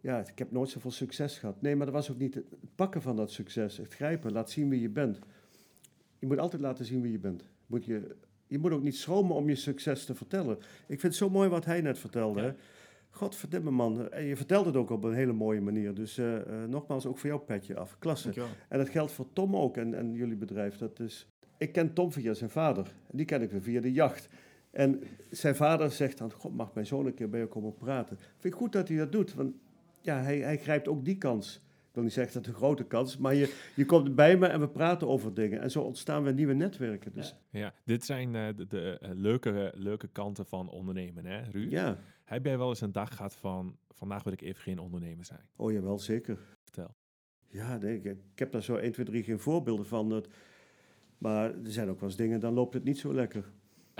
[0.00, 1.62] Ja, ik heb nooit zoveel succes gehad.
[1.62, 3.76] Nee, maar dat was ook niet het pakken van dat succes.
[3.76, 5.18] Het grijpen, laat zien wie je bent.
[6.18, 7.48] Je moet altijd laten zien wie je bent.
[7.66, 10.56] Moet je, je moet ook niet schromen om je succes te vertellen.
[10.86, 12.42] Ik vind het zo mooi wat hij net vertelde.
[12.42, 12.54] Ja.
[13.10, 14.10] Godverdomme man.
[14.10, 15.94] En je vertelde het ook op een hele mooie manier.
[15.94, 17.98] Dus eh, eh, nogmaals, ook voor jou petje af.
[17.98, 18.32] Klasse.
[18.68, 20.76] En dat geldt voor Tom ook en, en jullie bedrijf.
[20.76, 21.26] Dat is,
[21.58, 22.92] ik ken Tom via zijn vader.
[23.10, 24.28] Die ken ik weer via de jacht.
[24.76, 28.16] En zijn vader zegt dan, God, mag mijn zoon een keer bij je komen praten.
[28.18, 29.54] Vind ik goed dat hij dat doet, want
[30.00, 31.54] ja, hij, hij grijpt ook die kans.
[31.56, 34.46] Ik wil niet zeggen dat het een grote kans maar je, je komt bij me
[34.46, 35.60] en we praten over dingen.
[35.60, 37.12] En zo ontstaan weer nieuwe netwerken.
[37.12, 41.70] Dus Ja, dit zijn eh, de, de eh, leuke, leuke kanten van ondernemen, hè, Ruud?
[41.70, 45.24] ja, Heb jij wel eens een dag gehad van, vandaag wil ik even geen ondernemer
[45.24, 45.48] zijn?
[45.56, 46.38] oh jawel, zeker.
[46.62, 46.94] Vertel.
[47.48, 50.08] Ja, nee, ik, ik heb daar zo 1, 2, 3 geen voorbeelden van.
[50.08, 50.28] Dat,
[51.18, 53.44] maar er zijn ook wel eens dingen, dan loopt het niet zo lekker.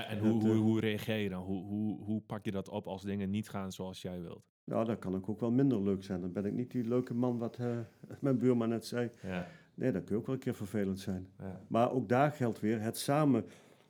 [0.05, 1.43] En, hoe, hoe, eh, hoe reageer je dan?
[1.43, 4.45] Hoe, hoe, hoe pak je dat op als dingen niet gaan zoals jij wilt?
[4.65, 6.21] Nou, dat kan ook wel minder leuk zijn.
[6.21, 7.79] Dan ben ik niet die leuke man wat eh,
[8.21, 9.11] mijn buurman net zei.
[9.23, 11.29] Ja, Nee, dat kun ook wel een keer vervelend zijn.
[11.39, 11.61] ja.
[11.69, 13.45] Maar ook daar geldt weer het samen.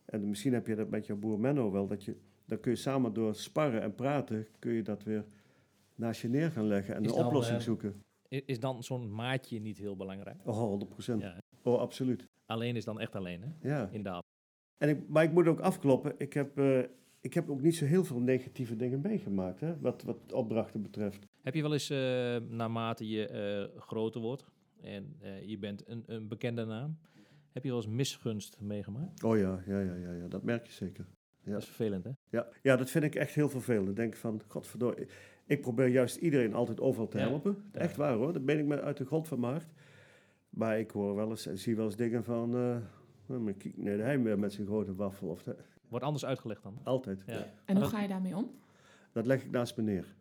[0.04, 1.86] En misschien heb je dat met jouw boer Menno wel.
[1.86, 5.24] Dat je, dan kun je samen door sparren en praten, kun je dat weer
[5.94, 8.02] naast je neer gaan leggen en Is een dan, oplossing eh, zoeken.
[8.28, 10.36] Is dan zo'n maatje niet heel belangrijk?
[10.44, 11.22] Oh, 100 procent.
[11.22, 11.40] Ja.
[11.62, 12.28] Oh, absoluut.
[12.46, 13.68] Alleen is dan echt alleen, hè?
[13.68, 13.88] Ja.
[13.92, 14.24] Inderdaad.
[14.78, 16.14] En ik, maar ik moet ook afkloppen.
[16.18, 16.78] Ik heb, eh,
[17.20, 21.26] ik heb ook niet zo heel veel negatieve dingen meegemaakt, hè, wat, wat opdrachten betreft.
[21.42, 24.46] Heb je wel eens, eh, naarmate je eh, groter wordt
[24.82, 26.98] en je bent een, een bekende naam,
[27.52, 29.22] heb je wel eens misgunst meegemaakt?
[29.24, 31.06] Oh ja, ja, ja, ja, ja dat merk je zeker.
[31.42, 31.52] Ja.
[31.52, 32.10] Dat is vervelend, hè?
[32.30, 33.88] Ja, ja, dat vind ik echt heel vervelend.
[33.88, 35.06] Ik denk van, godverdorie.
[35.46, 37.28] Ik- probeer juist iedereen altijd overal te Ja.
[37.28, 37.56] helpen.
[37.72, 39.66] Echt waar hoor, dat ben ik me uit de grond van hart.
[40.50, 42.54] Maar ik hoor wel eens en zie wel eens dingen van...
[43.26, 45.28] maar hij weer met zijn grote waffel.
[45.28, 45.56] Of de-
[45.88, 46.78] Wordt anders uitgelegd dan.
[46.82, 47.22] altijd.
[47.26, 47.46] Ja.
[47.64, 48.50] En hoe ga je daarmee om?
[49.12, 50.14] Dat leg ik naast me neer.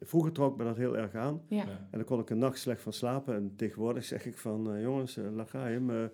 [0.00, 1.42] Vroeger trok me dat heel erg aan.
[1.48, 1.56] Ja.
[1.56, 1.68] Ja.
[1.70, 3.34] En dan kon ik een nacht slecht van slapen.
[3.34, 4.74] En tegenwoordig zeg ik van...
[4.74, 6.04] eh, jongens, uh, laat ga je hem, eh,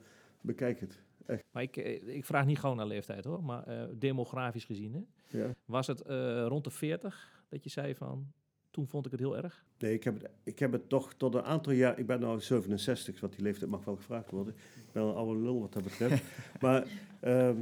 [0.40, 1.02] bekijk het.
[1.50, 5.38] Maar ik, eh, ik vraag niet gewoon naar leeftijd hoor, maar eh, demografisch gezien, hè?
[5.38, 5.54] Ja.
[5.64, 8.32] Was het eh, rond de 40 dat je zei van,
[8.80, 9.64] toen vond ik het heel erg?
[9.78, 11.98] Nee, ik heb, het, ik heb het toch tot een aantal jaar...
[11.98, 14.54] Ik ben nu 67, want die leeftijd mag wel gevraagd worden.
[14.76, 16.22] Ik ben een oude lul wat dat betreft.
[16.60, 16.86] maar
[17.20, 17.56] ehm,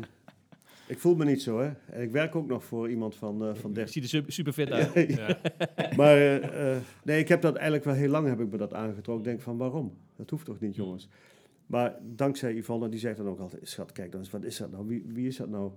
[0.87, 1.71] ik voel me niet zo, hè.
[1.87, 3.93] En ik werk ook nog voor iemand van, eh van Je 30.
[3.93, 5.17] ziet er super, fit uit.
[5.17, 5.39] Ja.
[6.01, 8.75] maar eh, eh, nee, ik heb dat eigenlijk wel heel lang heb ik me dat
[8.75, 9.25] aangetrokken.
[9.25, 9.97] Ik denk van, waarom?
[10.17, 11.09] Dat hoeft toch niet, jongens?
[11.67, 13.69] Maar dankzij Yvonne, die zegt dan ook altijd...
[13.69, 14.87] Schat, kijk dan eens, wat is dat nou?
[14.87, 15.71] Wie, wie is dat nou?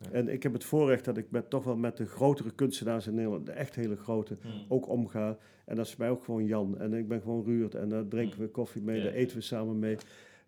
[0.00, 0.10] Ja.
[0.10, 3.14] En ik heb het voorrecht dat ik met, toch wel met de grotere kunstenaars in
[3.14, 3.46] Nederland...
[3.46, 4.64] de echt hele grote, Hmm.
[4.68, 5.38] ook omga.
[5.64, 6.78] En dat is bij mij ook gewoon Jan.
[6.78, 7.74] En ik ben gewoon Ruurt.
[7.74, 9.04] En daar drinken we koffie mee, Ja.
[9.04, 9.96] daar eten we samen mee.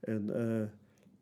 [0.00, 0.68] En eh,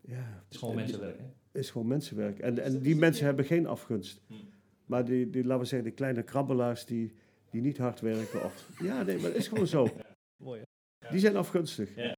[0.01, 0.43] ja...
[0.45, 1.59] Het is gewoon mensenwerk, hè?
[1.59, 2.39] is gewoon mensenwerk.
[2.39, 4.21] En, en die mensen hebben geen afgunst.
[4.27, 4.49] Hmm.
[4.87, 7.13] Maar die, die, laten we zeggen, die kleine krabbelaars die,
[7.51, 8.45] die niet hard werken.
[8.45, 9.89] Of, ja, nee, maar het is gewoon zo.
[10.37, 11.11] Mooi, hè?
[11.11, 11.95] Die zijn afgunstig.
[11.95, 12.17] Ja.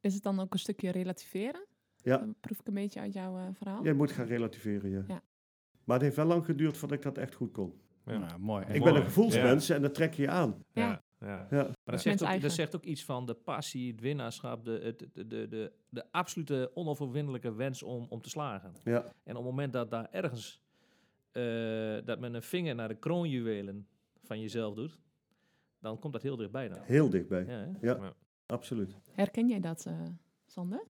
[0.00, 1.66] Is het dan ook een stukje relativeren?
[2.06, 2.16] Ja.
[2.18, 3.84] Dat proef ik een beetje uit jouw eh, verhaal.
[3.84, 5.04] Jij moet gaan relativeren, ja.
[5.08, 5.22] Ja.
[5.84, 7.80] Maar het heeft wel lang geduurd voordat ik dat echt goed kon.
[8.04, 8.18] Ja.
[8.18, 8.64] Nou, mooi.
[8.64, 10.62] ik En- ben een gevoelsmens en dat trek je aan.
[10.72, 11.02] Ja.
[11.20, 11.46] Ja.
[11.50, 11.62] Ja.
[11.62, 15.06] Maar dat zegt, ook, dat zegt ook iets van de passie, het winnaarschap, de, het-
[15.12, 18.72] de, de, de, de absolute onoverwinnelijke wens om, om te slagen.
[18.84, 19.00] Ja.
[19.22, 20.62] En op het moment dat daar ergens,
[21.32, 21.42] eh,
[22.04, 23.86] dat men een vinger naar de kroonjuwelen
[24.22, 24.98] van jezelf doet,
[25.78, 26.78] dan komt dat heel dichtbij dan.
[26.82, 27.44] Heel dichtbij.
[27.44, 27.70] Ja?
[27.80, 28.12] Ja,
[28.46, 28.96] absoluut.
[29.12, 30.00] Herken jij dat, eh,
[30.46, 30.84] Sander?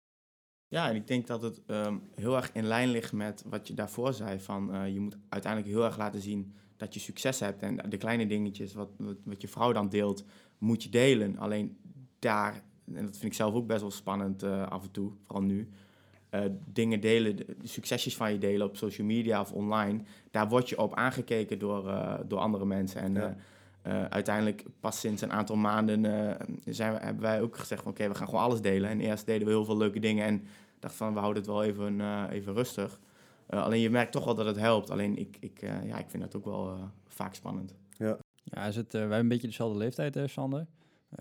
[0.67, 3.73] Ja, en ik denk dat het ehm, heel erg in lijn ligt met wat je
[3.73, 4.39] daarvoor zei.
[4.39, 7.61] Van, eh, je moet uiteindelijk heel erg laten zien dat je succes hebt.
[7.61, 10.23] En de kleine dingetjes, wat, wat, wat je vrouw dan deelt,
[10.57, 11.37] moet je delen.
[11.37, 11.77] Alleen
[12.19, 12.53] daar,
[12.93, 15.69] en dat vind ik zelf ook best wel spannend eh, af en toe, vooral nu.
[16.29, 16.41] eh,
[16.73, 20.01] dingen delen, de succesjes van je delen op social media of online.
[20.31, 21.83] Daar word je op aangekeken door,
[22.27, 23.01] door andere mensen.
[23.01, 23.35] En Ja.
[23.85, 27.91] Eh, uiteindelijk pas sinds een aantal maanden eh, zijn we, hebben wij ook gezegd van
[27.91, 28.89] oké, we gaan gewoon alles delen.
[28.89, 30.43] En eerst deden we heel veel leuke dingen en
[30.79, 32.99] dacht van we houden het wel even, eh, even rustig.
[33.47, 34.89] Eh, alleen je merkt toch wel dat het helpt.
[34.89, 37.75] Alleen ik, ik, eh, ja, ik vind dat ook wel eh, vaak spannend.
[38.43, 40.65] Ja, is het, wij hebben een beetje dezelfde leeftijd, eh, Sander.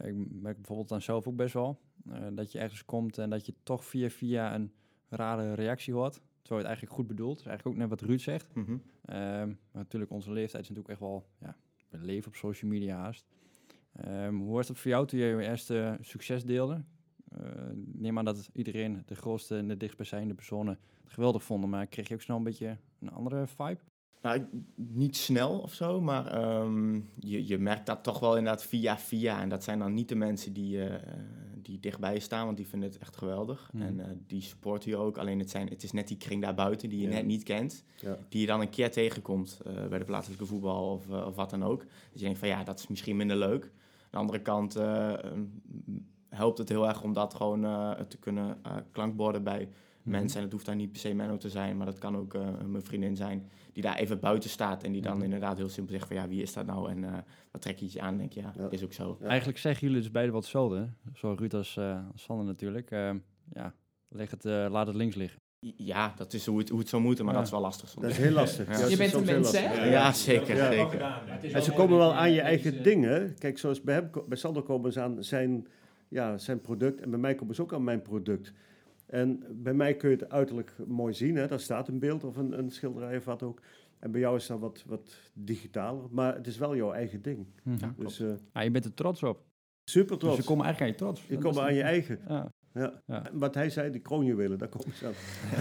[0.03, 1.79] Ik merk bijvoorbeeld dan zelf ook best wel.
[2.11, 4.73] eh, dat je ergens komt en dat je toch via via een
[5.09, 6.13] rare reactie hoort.
[6.13, 7.37] Terwijl je het eigenlijk goed bedoelt.
[7.37, 8.55] Dat is eigenlijk ook net wat Ruud zegt.
[8.55, 8.77] Mhm.
[9.05, 11.27] Ehm, maar natuurlijk, onze leeftijd is natuurlijk echt wel...
[11.39, 11.57] Ja,
[12.01, 13.27] we leven op social media haast.
[13.93, 16.83] Ehm, hoe was dat voor jou toen je je eerste succes deelde?
[17.29, 17.41] Eh,
[17.75, 21.71] neem aan dat iedereen, de grootste en de dichtstbijzijnde personen, het geweldig vonden.
[21.71, 23.81] Maar kreeg je ook snel een beetje een andere vibe?
[24.23, 28.99] Nou, niet snel of zo, maar ehm, je, je merkt dat toch wel inderdaad via
[28.99, 29.41] via.
[29.41, 31.13] En dat zijn dan niet de mensen die, eh,
[31.65, 33.71] die dichtbij je staan, want die vinden het echt geweldig.
[33.73, 33.83] Mhm.
[33.83, 35.19] En eh, die supporten je ook.
[35.19, 37.13] Alleen het, zijn, het is net die kring daarbuiten die je Ja.
[37.15, 37.85] net niet kent.
[37.97, 38.19] Ja.
[38.29, 41.51] Die je dan een keer tegenkomt eh, bij de plaatselijke voetbal of, eh, of wat
[41.51, 41.81] dan ook.
[41.81, 43.65] Dus je denkt van ja, dat is misschien minder leuk.
[43.65, 44.75] Aan de andere kant
[46.29, 47.61] helpt het heel erg om dat gewoon
[48.09, 48.57] te kunnen
[48.93, 49.69] klankborden bij.
[50.05, 50.37] Mensen.
[50.39, 52.49] En het hoeft dan niet per se Menno te zijn, maar dat kan ook eh,
[52.67, 53.51] mijn vriendin zijn.
[53.73, 55.25] Die daar even buiten staat en die dan Mhm.
[55.25, 56.91] inderdaad heel simpel zegt van ja, wie is dat nou?
[56.91, 57.13] En eh,
[57.51, 58.13] wat trek je je aan?
[58.13, 58.67] En denk je, ja, Ja.
[58.71, 59.17] is ook zo.
[59.21, 59.27] Ja.
[59.27, 60.89] Eigenlijk zeggen jullie dus beide wat hetzelfde.
[61.15, 62.91] Zowel Ruud als, eh, als Sander natuurlijk.
[62.91, 63.19] Ehm,
[63.53, 63.75] ja,
[64.09, 65.43] leg het, eh, laat het links liggen.
[65.77, 67.39] Ja, dat is hoe het, hoe het zou moeten, maar Ja.
[67.41, 68.03] dat is wel lastig soms.
[68.03, 68.67] Dat is heel lastig.
[68.73, 68.79] Ja.
[68.79, 69.89] Ja, Je bent een mens, hè?
[69.91, 70.71] Ja, zeker, Ja.
[70.71, 71.01] zeker.
[71.55, 73.35] En ze komen wel aan je eigen dingen.
[73.39, 75.67] Kijk, zoals bij, hem, bij Sander komen ze aan zijn,
[76.09, 77.01] ja, zijn product.
[77.01, 78.53] En bij mij komen ze ook aan mijn product.
[79.07, 81.37] En bij mij kun je het uiterlijk mooi zien.
[81.37, 81.47] Hè?
[81.47, 83.61] Daar staat een beeld of een, een schilderij of wat ook.
[83.99, 86.05] En bij jou is dat wat, wat digitaler.
[86.11, 87.47] Maar het is wel jouw eigen ding.
[87.63, 87.91] Mhm.
[87.97, 89.43] Dus eh, Ja, je bent er trots op.
[89.85, 90.37] super Dus trots.
[90.37, 91.29] je komt eigenlijk aan je trots.
[91.29, 92.19] je komt aan je eigen.
[92.29, 92.53] Ja.
[92.75, 93.03] Ja.
[93.07, 93.31] Ja.
[93.31, 95.13] En Wat hij zei, die kroonjuwelen, daar komen ze aan.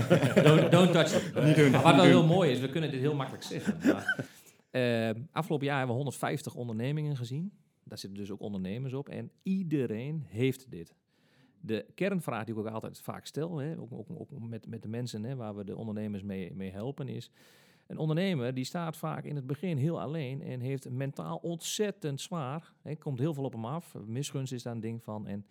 [0.43, 1.43] don't, don't touch it.
[1.43, 3.77] Niet doen, Maar wat wel heel mooi is, we kunnen dit heel makkelijk zeggen.
[3.83, 4.25] Maar,
[4.71, 7.51] eh, afgelopen jaar hebben we 150 ondernemingen gezien.
[7.83, 9.09] Daar zitten dus ook ondernemers op.
[9.09, 10.93] En iedereen heeft dit.
[11.65, 14.87] De kernvraag die ik ook altijd vaak stel, hè, ook, ook, ook met, met de
[14.87, 17.31] mensen hè, waar we de ondernemers mee, mee helpen, is...
[17.87, 22.73] Een ondernemer die staat vaak in het begin heel alleen en heeft mentaal ontzettend zwaar.
[22.81, 23.95] Hè, komt heel veel op hem af.
[24.05, 25.27] Misgunst is daar een ding van.
[25.27, 25.45] En,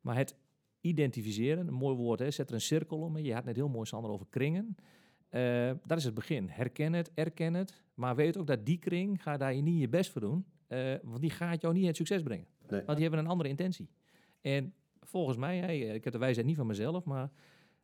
[0.00, 0.36] maar het
[0.80, 3.18] identificeren, een mooi woord, hè, zet er een cirkel om.
[3.18, 4.76] Je had net heel mooi, Sander, over kringen.
[5.28, 6.48] Eh, dat is het begin.
[6.48, 7.84] Herken het, erken het.
[7.94, 10.46] Maar weet ook dat die kring, ga daar je niet je best voor doen.
[10.66, 12.46] eh, want die gaat jou niet het succes brengen.
[12.68, 12.82] Nee.
[12.84, 13.88] Want die hebben een andere intentie.
[14.40, 14.74] En
[15.10, 17.30] volgens mij, hè, ik heb de wijsheid niet van mezelf, maar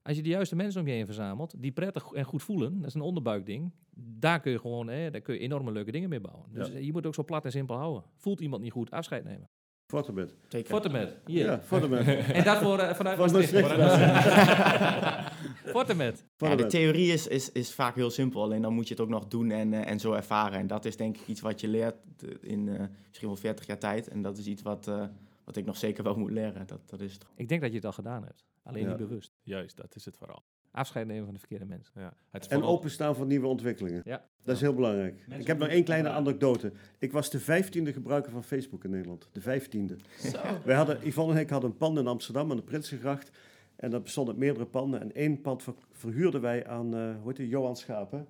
[0.02, 2.86] als je de juiste mensen om je heen verzamelt, die prettig en goed voelen, dat
[2.88, 6.20] is een onderbuikding, daar kun je gewoon, hè, daar kun je enorme leuke dingen mee
[6.20, 6.44] bouwen.
[6.52, 6.78] Dus Ja.
[6.78, 8.02] je moet ook zo plat en simpel houden.
[8.16, 9.48] Voelt iemand niet goed, afscheid nemen.
[9.86, 11.16] Fortebed.
[11.26, 11.44] Hier.
[11.44, 12.06] Ja, Fortebed.
[12.32, 13.76] En dat voor, eh, vanuit Van Maastricht.
[13.76, 15.34] Maastricht.
[15.64, 16.16] Fortemet.
[16.18, 16.70] Ja, de Fortebed.
[16.70, 19.50] theorie is, is, is vaak heel simpel, alleen dan moet je het ook nog doen
[19.50, 20.58] en, eh, en zo ervaren.
[20.58, 23.66] En dat is denk ik iets wat je leert eh, in eh, misschien wel 40
[23.66, 24.08] jaar tijd.
[24.08, 25.04] En dat is iets wat, eh,
[25.46, 26.66] wat ik nog zeker wel moet leren.
[26.66, 27.26] Dat, dat is het.
[27.34, 28.44] Ik denk dat je het al gedaan hebt.
[28.62, 28.88] Alleen Ja.
[28.88, 29.32] niet bewust.
[29.42, 30.42] Juist, dat is het vooral.
[30.70, 31.92] Afscheid nemen van de verkeerde mensen.
[31.96, 32.12] Ja.
[32.30, 34.02] Het En openstaan voor nieuwe ontwikkelingen.
[34.04, 34.24] Ja.
[34.42, 35.24] Dat is heel belangrijk.
[35.38, 36.72] ik heb nog één kleine anekdote.
[36.98, 39.28] Ik was de vijftiende gebruiker van Facebook in Nederland.
[39.32, 39.96] De vijftiende.
[40.18, 40.38] Zo.
[40.64, 43.30] Wij hadden, Yvonne en ik hadden een pand in Amsterdam aan de Prinsengracht.
[43.76, 45.00] En dat bestond uit meerdere panden.
[45.00, 48.10] En één pand ver- verhuurden wij aan, eh hoe heet die, Johan Schaap.
[48.10, 48.22] Hè?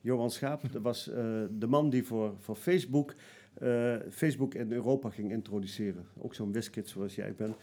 [0.00, 3.14] Johan Schaap, dat was eh, de man die voor, voor Facebook,
[3.58, 6.06] eh, Facebook in Europa ging introduceren.
[6.18, 7.56] Ook zo'n wiskit zoals jij bent.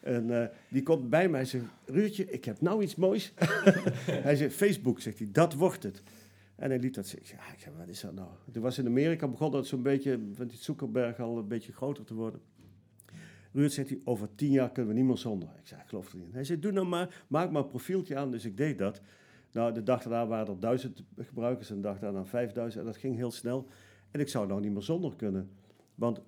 [0.00, 3.32] En eh, die komt bij mij en zegt, Ruurtje, ik heb nou iets moois.
[4.26, 6.02] hij zegt, Facebook, zegt hij, dat wordt het.
[6.56, 7.36] En hij liet dat zeggen.
[7.36, 8.28] Ja, ik zeg, wat is dat nou?
[8.52, 12.04] Toen was in Amerika, begon dat zo'n beetje, van die Zuckerberg al een beetje groter
[12.04, 12.40] te worden.
[13.52, 15.48] Ruud zegt hij, over tien jaar kunnen we niet meer zonder.
[15.64, 16.32] Ik ik geloof er niet.
[16.32, 18.30] Hij zei, doe nou maar, maak maar een profieltje aan.
[18.30, 19.00] Dus ik deed dat.
[19.52, 22.80] Nou, de dag daarna waren er duizend gebruikers en de dag daarna vijfduizend.
[22.80, 23.68] En dat ging heel snel.
[24.10, 25.50] En ik zou nou niet meer zonder kunnen.
[25.94, 26.20] Want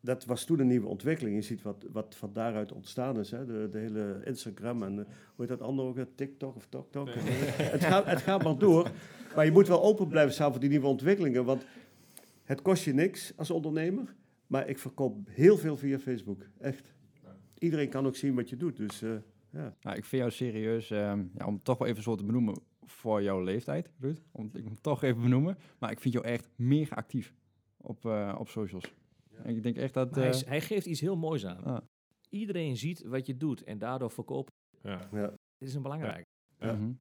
[0.00, 1.36] dat was toen een nieuwe ontwikkeling.
[1.36, 3.30] Je ziet wat, wat van daaruit ontstaan is.
[3.30, 3.46] Hè?
[3.46, 5.96] De, de hele Instagram en eh, hoe heet dat andere ook?
[5.96, 7.08] eh, TikTok of TokTok?
[7.14, 8.90] het, gaat, het gaat maar door.
[9.34, 11.44] Maar je moet wel open blijven staan voor die nieuwe ontwikkelingen.
[11.44, 11.64] Want
[12.44, 14.14] het kost je niks als ondernemer.
[14.46, 16.42] Maar ik verkoop heel veel via Facebook.
[16.58, 16.92] Echt.
[17.58, 18.76] Iedereen kan ook zien wat je doet.
[18.76, 19.10] Dus eh,
[19.50, 19.74] ja.
[19.82, 22.54] Nou, ik vind jou serieus, ehm, ja, om het toch wel even zo te benoemen
[22.90, 24.18] voor jouw leeftijd, Ruud.
[24.32, 25.58] Om, ik moet het toch even benoemen.
[25.78, 27.34] Maar ik vind jou echt mega actief
[27.76, 28.84] op, eh, op socials.
[29.30, 30.14] En ik denk echt dat...
[30.14, 31.64] Hij, eh, is- hij geeft iets heel moois aan.
[31.64, 31.78] Ah.
[32.28, 34.52] Iedereen ziet wat je doet en daardoor verkopen.
[34.82, 35.08] Ja.
[35.58, 36.24] Dit is een belangrijk.
[36.58, 36.72] Ja.
[36.72, 36.92] mhm,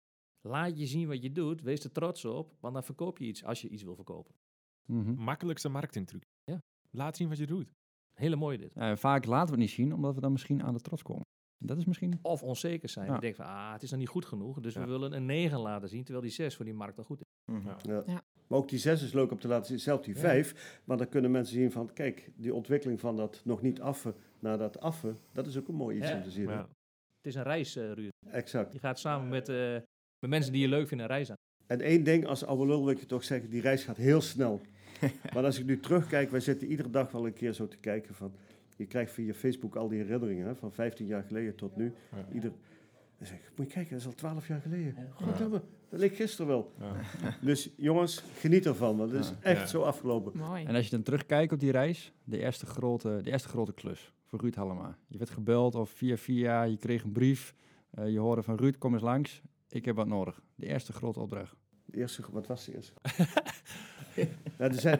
[0.41, 3.43] Laat je zien wat je doet, wees er trots op, want dan verkoop je iets
[3.43, 4.35] als je iets wil verkopen.
[4.85, 5.13] mhm.
[5.13, 6.23] Makkelijkste marketingtruc.
[6.43, 6.59] Ja.
[6.91, 7.71] Laat zien wat je doet.
[8.13, 8.73] Hele mooi dit.
[8.75, 11.23] Eh, vaak laten we het niet zien, omdat we dan misschien aan de trots komen.
[11.59, 12.19] Dat is misschien...
[12.21, 13.07] Of onzeker zijn.
[13.07, 13.13] Ja.
[13.13, 14.79] Je denkt van, ah, het is nog niet goed genoeg, dus Ja.
[14.79, 17.53] we willen een 9 laten zien, terwijl die 6 voor die markt al goed is.
[17.55, 17.67] Mhm.
[17.67, 17.77] Ja.
[17.81, 18.03] Ja.
[18.05, 18.21] Ja.
[18.47, 20.19] Maar ook die zes is leuk om te laten zien, zelfs die Ja.
[20.19, 20.79] vijf.
[20.83, 24.57] Maar dan kunnen mensen zien van, kijk, die ontwikkeling van dat nog niet affen naar
[24.57, 26.15] dat affen, dat is ook een mooi iets Ja.
[26.15, 26.49] om te zien.
[26.49, 26.67] Het
[27.21, 28.09] is een reis, eh Ruud.
[28.31, 28.73] Exact.
[28.73, 29.55] Je gaat samen met, eh,
[30.19, 31.35] met mensen die je leuk vinden een reis aan.
[31.67, 34.21] En één ding, als oude lul wil ik je toch zeggen, die reis gaat heel
[34.21, 34.61] snel.
[35.33, 38.15] maar als ik nu terugkijk, wij zitten iedere dag wel een keer zo te kijken
[38.15, 38.33] van...
[38.79, 41.93] Je krijgt via Facebook al die herinneringen hè, van 15 jaar geleden tot nu.
[42.11, 42.25] Ja.
[42.33, 42.51] Ieder,
[43.17, 44.95] dan zeg ik, moet je kijken, dat is al 12 jaar geleden.
[45.13, 46.73] Goddamme, dat leek gisteren wel.
[46.79, 46.93] Ja.
[47.41, 49.35] Dus jongens, geniet ervan, want het is Ja.
[49.41, 49.65] echt Ja.
[49.67, 50.37] zo afgelopen.
[50.37, 50.65] Mooi.
[50.65, 54.13] En als je dan terugkijkt op die reis, de eerste grote, de eerste grote klus
[54.25, 54.97] voor Ruud Hallema.
[55.07, 57.53] Je werd gebeld of via via, je kreeg een brief.
[57.89, 59.41] eh, je hoorde van Ruud, kom eens langs.
[59.69, 60.41] Ik heb wat nodig.
[60.55, 61.55] De eerste grote opdracht.
[61.85, 62.93] De eerste, wat was de eerste?
[64.57, 64.99] nou, er zijn,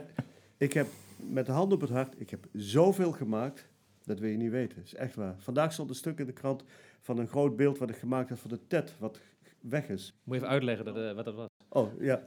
[0.58, 0.88] ik heb
[1.18, 3.69] met de hand op het hart, ik heb zoveel gemaakt,
[4.10, 4.78] dat wil je niet weten.
[4.78, 5.36] Dat is echt waar.
[5.38, 6.64] Vandaag stond een stuk in de krant
[7.00, 9.20] van een groot beeld wat ik gemaakt heb voor de TED, wat
[9.62, 10.20] weg is.
[10.24, 11.48] Moet je even uitleggen dat, eh, wat dat was.
[11.70, 12.24] Oh, ja.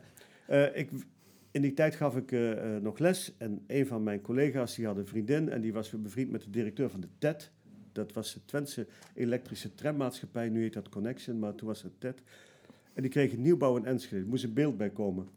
[0.47, 0.91] Eh, ik,
[1.51, 4.97] in die tijd gaf ik eh, nog les en een van mijn collega's die had
[4.97, 7.51] een vriendin en die was bevriend met de directeur van de TED.
[7.93, 12.23] Dat was de Twentse elektrische trammaatschappij, nu heet dat Connection, maar toen was het TED.
[12.93, 15.29] En die kreeg een nieuwbouw in Enschede, er moest een beeld bij komen.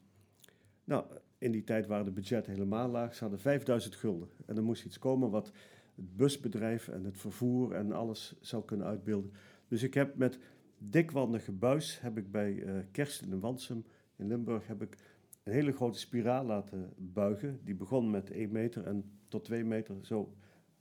[0.83, 1.05] Nou,
[1.37, 4.29] in die tijd waren de budgetten helemaal laag, ze hadden 5000 gulden.
[4.45, 5.51] En er moest iets komen wat
[5.95, 9.31] het busbedrijf en het vervoer en alles zou kunnen uitbeelden.
[9.67, 10.39] Dus ik heb met
[10.77, 14.97] dikwandige buis, heb ik bij eh Kersten in Wansum in Limburg heb ik
[15.43, 17.59] een hele grote spiraal laten buigen.
[17.63, 20.33] Die begon met 1 meter en tot 2 meter zo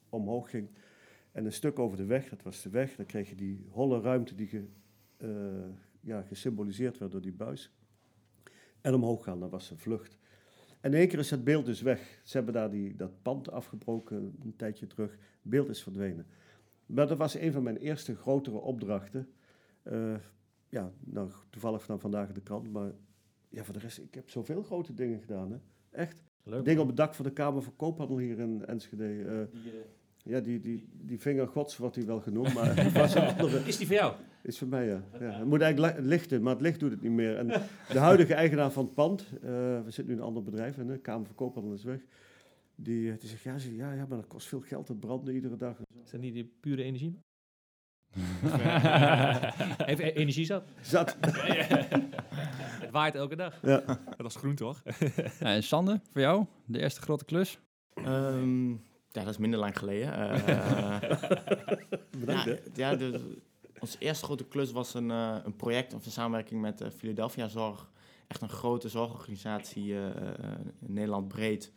[0.09, 0.69] omhoog ging.
[1.33, 2.97] En een stuk over de weg, dat was de weg.
[2.97, 4.65] Dan kreeg je die holle ruimte die ge,
[5.17, 5.29] eh,
[6.01, 7.73] ja, gesymboliseerd werd door die buis.
[8.81, 10.19] En omhoog gaan, dat was een vlucht.
[10.85, 12.21] En in één keer is het beeld dus weg.
[12.23, 15.11] Ze hebben daar die, dat pand afgebroken een tijdje terug.
[15.11, 16.27] Het beeld is verdwenen.
[16.87, 19.29] Maar dat was een van mijn eerste grotere opdrachten.
[19.83, 20.15] Eh,
[20.69, 22.93] ja, nou, toevallig dan vandaag in de krant, maar
[23.49, 25.59] ja, voor de rest, ik heb zoveel grote dingen gedaan, hè.
[25.91, 26.23] Echt.
[26.43, 26.65] Leuk.
[26.65, 29.25] Ding op het dak van de Kamer van Koophandel hier in Enschede.
[29.25, 29.61] eh,
[30.25, 33.59] ja, die, die, die vinger gods wordt hij wel genoemd, maar het was een andere.
[33.59, 34.15] Is die voor jou?
[34.43, 35.03] Is voor mij, ja.
[35.21, 35.31] ja.
[35.39, 37.37] Het moet eigenlijk li- lichten, maar het licht doet het niet meer.
[37.37, 37.47] En
[37.93, 40.87] de huidige eigenaar van het pand, eh, we zitten nu in een ander bedrijf, en
[40.87, 42.01] de Kamer van Koophandel is weg.
[42.77, 45.35] Die, eh, die zegt, ja, ze- ja, ja, maar dat kost veel geld, het branden
[45.35, 45.79] iedere dag.
[46.05, 47.19] Is dat niet die pure energie?
[49.87, 50.65] Even e- energie zat.
[50.81, 51.17] Zat.
[52.81, 53.59] Het waait elke dag.
[53.63, 53.83] Ja.
[54.17, 54.83] Dat is groen, toch?
[55.41, 57.59] Ja, en Sander, voor jou, de eerste grote klus.
[57.95, 58.73] Ehm,
[59.15, 60.13] ja, dat is minder lang geleden.
[60.13, 61.01] Eh,
[62.21, 63.39] Bedankt, ja, de,
[63.79, 67.49] onze eerste grote klus was een, eh, een project of een samenwerking met eh, Philadelphia
[67.49, 67.91] Zorg.
[68.27, 71.73] Echt een grote zorgorganisatie, in Nederland breed.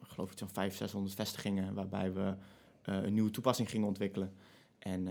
[0.00, 2.34] Ik geloof iets van 500, 600 vestigingen, waarbij we
[2.82, 4.32] een nieuwe toepassing gingen ontwikkelen.
[4.78, 5.08] En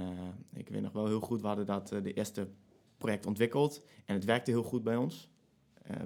[0.54, 2.48] ik weet nog wel heel goed, we hadden dat de eerste
[2.98, 3.86] project ontwikkeld.
[4.06, 5.30] En het werkte heel goed bij ons,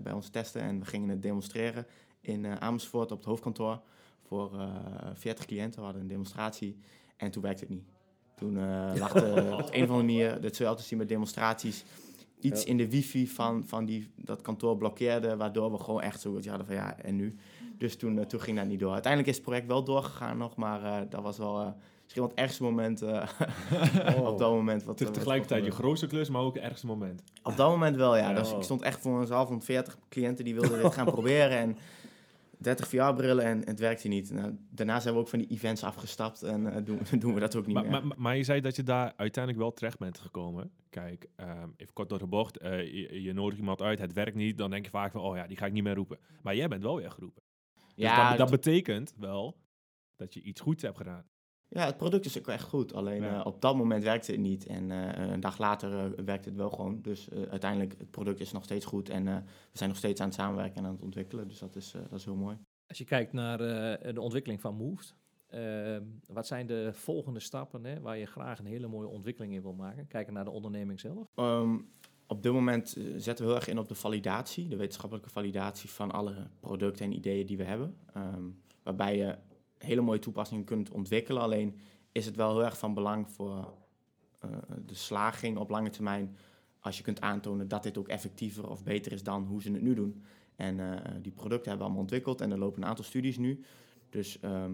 [0.02, 0.62] bij ons testen.
[0.62, 1.88] En we gingen het demonstreren
[2.22, 3.82] in Amersfoort op het hoofdkantoor
[4.34, 4.68] voor eh
[5.14, 5.80] 40 cliënten.
[5.80, 6.78] We hadden een demonstratie
[7.18, 7.84] en toen werkte het niet.
[8.36, 11.08] Toen eh lag er op een of andere manier, dat zul je altijd zien met
[11.08, 11.84] demonstraties,
[12.40, 12.70] iets Ja.
[12.70, 16.66] in de wifi van, van die, dat kantoor blokkeerde, waardoor we gewoon echt zo hadden
[16.66, 17.36] van ja, en nu?
[17.78, 18.92] Dus toen, eh, toen ging dat niet door.
[18.92, 21.68] Uiteindelijk is het project wel doorgegaan nog, maar eh, dat was wel eh,
[22.04, 23.28] misschien wel het ergste moment eh,
[24.32, 24.84] op dat moment.
[24.84, 27.24] Wat, Te- eh, wat Tegelijkertijd je grootste klus, maar ook het ergste moment.
[27.44, 28.30] Op dat moment wel, ja.
[28.30, 28.36] Ja.
[28.36, 31.58] Dus ik stond echt voor een zaal van 40 cliënten die wilden dit gaan proberen.
[31.58, 31.78] En
[32.64, 34.32] 30 VR-brillen en het werkte niet.
[34.32, 37.56] Nou, daarna zijn we ook van die events afgestapt en eh, doen, doen we dat
[37.56, 37.92] ook niet Maar, meer.
[37.92, 40.72] maar, maar- maar je zei dat je daar uiteindelijk wel terecht bent gekomen.
[40.90, 42.58] Kijk, ehm, even kort door de bocht.
[42.58, 44.58] eh, je, je nodigt iemand uit, het werkt niet.
[44.58, 46.18] Dan denk je vaak van, oh ja, die ga ik niet meer roepen.
[46.42, 47.44] Maar jij bent wel weer geroepen.
[47.76, 49.58] Dus ja, dat, dat het, betekent wel
[50.16, 51.26] dat je iets goeds hebt gedaan.
[51.74, 52.94] Ja, het product is ook echt goed.
[52.94, 53.40] Alleen Ja.
[53.40, 54.66] eh, op dat moment werkte het niet.
[54.66, 57.02] En eh, een dag later eh, werkte het wel gewoon.
[57.02, 59.10] Dus eh, uiteindelijk, het product is nog steeds goed.
[59.10, 59.36] En eh,
[59.72, 61.48] we zijn nog steeds aan het samenwerken en aan het ontwikkelen.
[61.48, 62.58] Dus dat is, eh, dat is heel mooi.
[62.88, 65.16] Als je kijkt naar eh, de ontwikkeling van Moved,
[65.48, 69.62] eh, wat zijn de volgende stappen hè, waar je graag een hele mooie ontwikkeling in
[69.62, 70.08] wil maken?
[70.08, 71.28] Kijken naar de onderneming zelf.
[71.36, 71.78] Ehm,
[72.28, 76.12] op dit moment zetten we heel erg in op de validatie, de wetenschappelijke validatie van
[76.12, 77.96] alle producten en ideeën die we hebben.
[78.14, 78.44] Ehm,
[78.84, 79.38] waarbij je
[79.84, 81.42] hele mooie toepassingen kunt ontwikkelen.
[81.42, 81.80] Alleen
[82.12, 83.74] is het wel heel erg van belang voor
[84.40, 84.50] eh,
[84.86, 86.38] de slaging op lange termijn.
[86.80, 89.82] Als je kunt aantonen dat dit ook effectiever of beter is dan hoe ze het
[89.82, 90.24] nu doen.
[90.56, 93.64] En eh, die producten hebben we allemaal ontwikkeld en er lopen een aantal studies nu.
[94.10, 94.74] Dus ehm,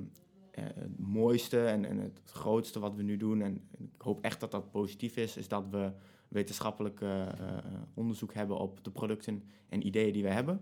[0.51, 4.39] eh, het mooiste en, en het grootste wat we nu doen, en ik hoop echt
[4.39, 5.91] dat dat positief is, is dat we
[6.27, 7.01] wetenschappelijk
[7.93, 10.61] onderzoek hebben op de producten en ideeën die we hebben.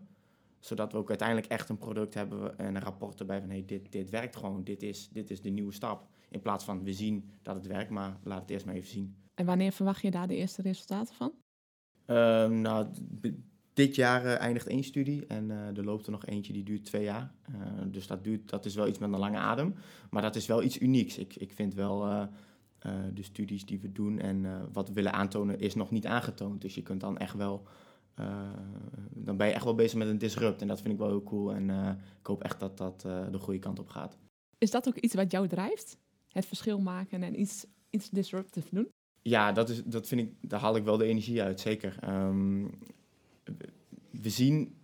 [0.68, 3.91] Zodat we ook uiteindelijk echt een product hebben en een rapport erbij van hey, dit,
[3.91, 6.07] dit werkt gewoon, dit is, dit is de nieuwe stap.
[6.30, 9.15] In plaats van we zien dat het werkt, maar laat het eerst maar even zien.
[9.34, 11.34] En wanneer verwacht je daar de eerste resultaten van?
[12.05, 12.88] Ehm, nou,
[13.74, 16.86] dit jaar eh, eindigt één studie en eh, er loopt er nog eentje die duurt
[16.86, 17.32] twee jaar.
[17.41, 17.53] Eh,
[17.86, 19.76] dus dat, duurt, dat is wel iets met een lange adem.
[20.09, 21.18] Maar dat is wel iets unieks.
[21.18, 22.28] Ik, ik vind wel
[23.13, 26.61] de studies die we doen en wat we willen aantonen is nog niet aangetoond.
[26.61, 27.68] Dus je kunt dan echt wel,
[29.28, 30.61] dan ben je echt wel bezig met een disrupt.
[30.61, 31.53] En dat vind ik wel heel cool.
[31.53, 31.89] En eh,
[32.20, 34.18] ik hoop echt dat dat eh, de goede kant op gaat.
[34.57, 35.97] Is dat ook iets wat jou drijft?
[36.28, 38.89] Het verschil maken en iets, iets disruptief doen?
[39.22, 41.97] Ja, dat, is, dat vind ik, daar haal ik wel de energie uit, zeker.
[41.99, 42.65] Ehm,
[44.11, 44.76] we zien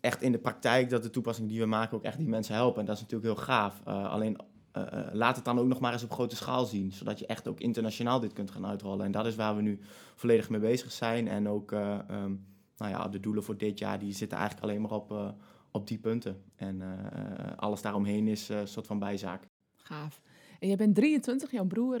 [0.00, 2.80] echt in de praktijk dat de toepassingen die we maken ook echt die mensen helpen.
[2.80, 3.80] En dat is natuurlijk heel gaaf.
[3.88, 4.38] Uh, alleen
[4.76, 6.92] uh, laat het dan ook nog maar eens op grote schaal zien.
[6.92, 9.04] Zodat je echt ook internationaal dit kunt gaan uitrollen.
[9.04, 9.80] En dat is waar we nu
[10.14, 11.28] volledig mee bezig zijn.
[11.28, 12.44] En ook uh, um,
[12.76, 15.30] nou ja, de doelen voor dit jaar, die zitten eigenlijk alleen maar op, uh,
[15.70, 16.42] op die punten.
[16.56, 19.48] En uh, alles daaromheen is een soort van bijzaak.
[19.76, 20.20] Gaaf.
[20.60, 22.00] En je bent 23, jouw broer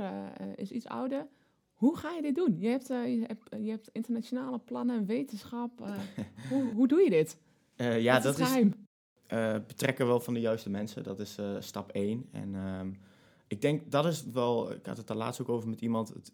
[0.56, 1.26] is iets ouder.
[1.72, 2.56] Hoe ga je dit doen?
[2.58, 5.80] Je hebt, je hebt, je hebt internationale plannen, wetenschap.
[5.80, 5.98] Uh,
[6.50, 7.40] hoe, hoe doe je dit?
[7.76, 8.54] Ja, dat is,
[9.66, 11.02] betrekken wel van de juiste mensen.
[11.02, 12.28] Dat is stap 1.
[12.32, 12.98] En um,
[13.48, 16.08] ik denk dat is wel, ik had het daar laatst ook over met iemand.
[16.08, 16.32] Het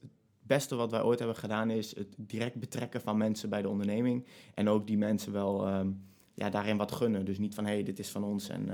[0.51, 4.27] beste wat wij ooit hebben gedaan is het direct betrekken van mensen bij de onderneming.
[4.55, 6.03] En ook die mensen wel um,
[6.35, 7.25] ja, daarin wat gunnen.
[7.25, 8.67] Dus niet van hé, hey, dit is van ons en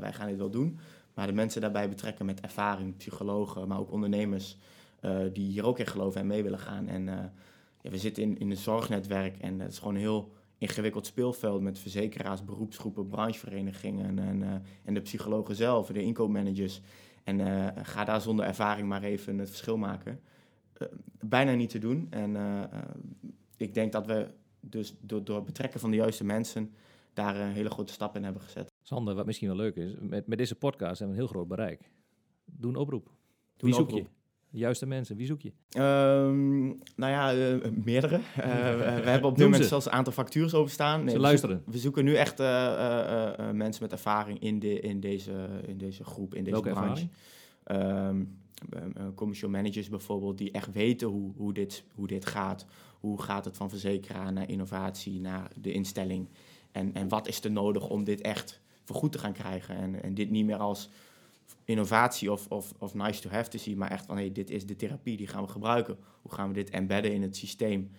[0.00, 0.78] wij gaan dit wel doen.
[1.14, 4.56] Maar de mensen daarbij betrekken met ervaring, psychologen, maar ook ondernemers
[5.02, 6.88] uh, die hier ook in geloven en mee willen gaan.
[6.88, 7.14] En uh,
[7.80, 11.62] ja, we zitten in, in een zorgnetwerk en het is gewoon een heel ingewikkeld speelveld
[11.62, 16.80] met verzekeraars, beroepsgroepen, brancheverenigingen en, en de psychologen zelf, de inkoopmanagers.
[17.24, 17.40] En
[17.84, 20.20] ga daar zonder ervaring maar even het verschil maken.
[21.20, 22.06] Bijna niet te doen.
[22.10, 22.36] En
[23.56, 24.26] ik denk dat we
[24.60, 26.70] dus door, door het betrekken van de juiste mensen
[27.12, 28.72] daar een hele grote stap in hebben gezet.
[28.82, 31.48] Sander, wat misschien wel leuk is, met, met deze podcast hebben we een heel groot
[31.48, 31.90] bereik.
[32.44, 33.04] Doe een oproep.
[33.56, 34.06] Doe Wie zoek oproep.
[34.06, 34.18] je?
[34.50, 35.52] De juiste mensen, wie zoek je?
[35.78, 36.66] Um,
[36.96, 38.16] nou ja, uh, meerdere.
[38.16, 38.22] Uh,
[39.02, 41.04] we hebben op dit moment zelfs een aantal factures openstaan.
[41.04, 41.62] Nee, Ze luisteren.
[41.66, 46.34] We zoeken nu echt uh, mensen met ervaring in, de, in, deze, in deze groep,
[46.34, 47.08] in deze Welke branche.
[47.66, 48.38] Um,
[49.14, 52.66] commercial managers bijvoorbeeld, die echt weten hoe, hoe, dit, hoe dit gaat.
[53.00, 56.28] Hoe gaat het van verzekeraar naar innovatie, naar de instelling.
[56.72, 59.76] En, en wat is er nodig om dit echt vergoed te gaan krijgen.
[59.76, 60.88] En, en dit niet meer als
[61.64, 64.66] innovatie of, of, of nice to have te zien, maar echt van hey, dit is
[64.66, 65.96] de therapie, die gaan we gebruiken.
[66.22, 67.90] Hoe gaan we dit embedden in het systeem?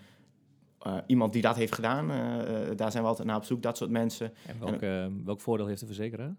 [0.87, 3.77] Uh, iemand die dat heeft gedaan, uh, daar zijn we altijd naar op zoek, dat
[3.77, 4.33] soort mensen.
[4.47, 6.35] En welk, en, uh, welk voordeel heeft de verzekeraar?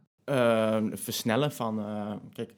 [0.92, 1.76] versnellen van,
[2.32, 2.54] kijk,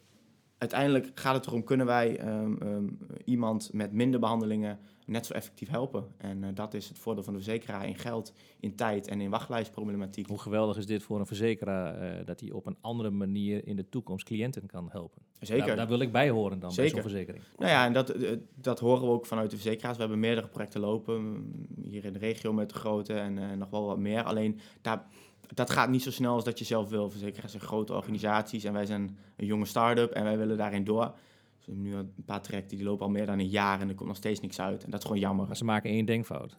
[0.58, 5.68] uiteindelijk gaat het erom, kunnen wij um, um, iemand met minder behandelingen net zo effectief
[5.68, 6.06] helpen.
[6.16, 9.30] En uh, dat is het voordeel van de verzekeraar in geld, in tijd en in
[9.30, 10.26] wachtlijstproblematiek.
[10.26, 13.76] Hoe geweldig is dit voor een verzekeraar uh, dat hij op een andere manier in
[13.76, 15.22] de toekomst cliënten kan helpen?
[15.40, 15.66] Zeker.
[15.66, 16.92] Daar, daar wil ik bij horen dan, Zeker.
[16.92, 17.44] bij zo'n verzekering.
[17.56, 19.94] Nou ja, en dat, uh, dat horen we ook vanuit de verzekeraars.
[19.94, 21.46] We hebben meerdere projecten lopen,
[21.82, 24.22] hier in de regio met de grote en nog wel wat meer.
[24.22, 25.06] Alleen daar
[25.54, 27.10] dat gaat niet zo snel als dat je zelf wil.
[27.10, 31.14] Verzekeraars zijn grote organisaties en wij zijn een jonge start-up en wij willen daarin door.
[31.56, 33.88] Dus we hebben nu een paar trajecten die lopen al meer dan een jaar en
[33.88, 34.84] er komt nog steeds niks uit.
[34.84, 35.46] En dat is gewoon jammer.
[35.46, 36.56] Maar ze maken één denkfout.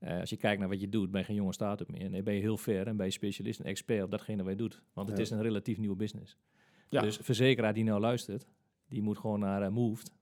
[0.00, 2.10] Uh, als je kijkt naar wat je doet, ben je geen jonge start-up meer.
[2.10, 4.58] Nee, ben je heel ver en ben je specialist en expert op datgene wat je
[4.58, 4.82] doet.
[4.92, 5.22] Want het ja.
[5.22, 6.36] is een relatief nieuwe business.
[6.88, 7.00] Ja.
[7.00, 8.46] Dus verzekeraar die nou luistert,
[8.88, 10.12] die moet gewoon naar uh, Moved,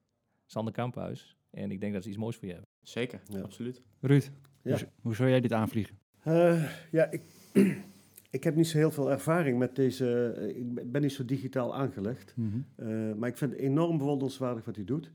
[0.46, 1.36] Sander Kamphuis.
[1.50, 2.70] En ik denk dat ze iets moois voor je hebben.
[2.82, 3.40] Zeker, ja.
[3.40, 3.82] absoluut.
[4.00, 4.30] Ruud,
[4.62, 5.98] hoe, hoe zou jij dit aanvliegen?
[6.26, 7.22] Uh, ja, ik...
[8.30, 10.34] Ik heb niet zo heel veel ervaring met deze.
[10.56, 12.32] Ik ben niet zo digitaal aangelegd.
[12.36, 12.88] Mm -hmm.
[12.88, 15.12] uh, maar ik vind het enorm bewonderenswaardig wat hij doet.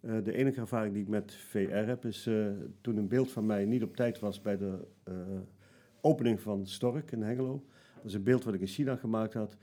[0.00, 2.46] Uh, de enige ervaring die ik met VR heb is uh,
[2.80, 4.78] toen een beeld van mij niet op tijd was bij de
[6.00, 7.64] opening van Stork in Hengelo.
[7.96, 9.56] Dat is een beeld wat ik in China gemaakt had.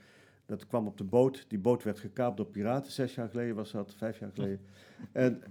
[0.46, 1.44] Dat kwam op de boot.
[1.48, 2.92] Die boot werd gekaapt door piraten.
[2.92, 4.60] Zes jaar geleden was dat, vijf jaar geleden.
[5.12, 5.42] En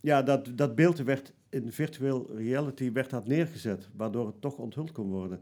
[0.00, 4.92] ja, dat, dat beeld werd in virtual reality werd dat neergezet, waardoor het toch onthuld
[4.92, 5.40] kon worden.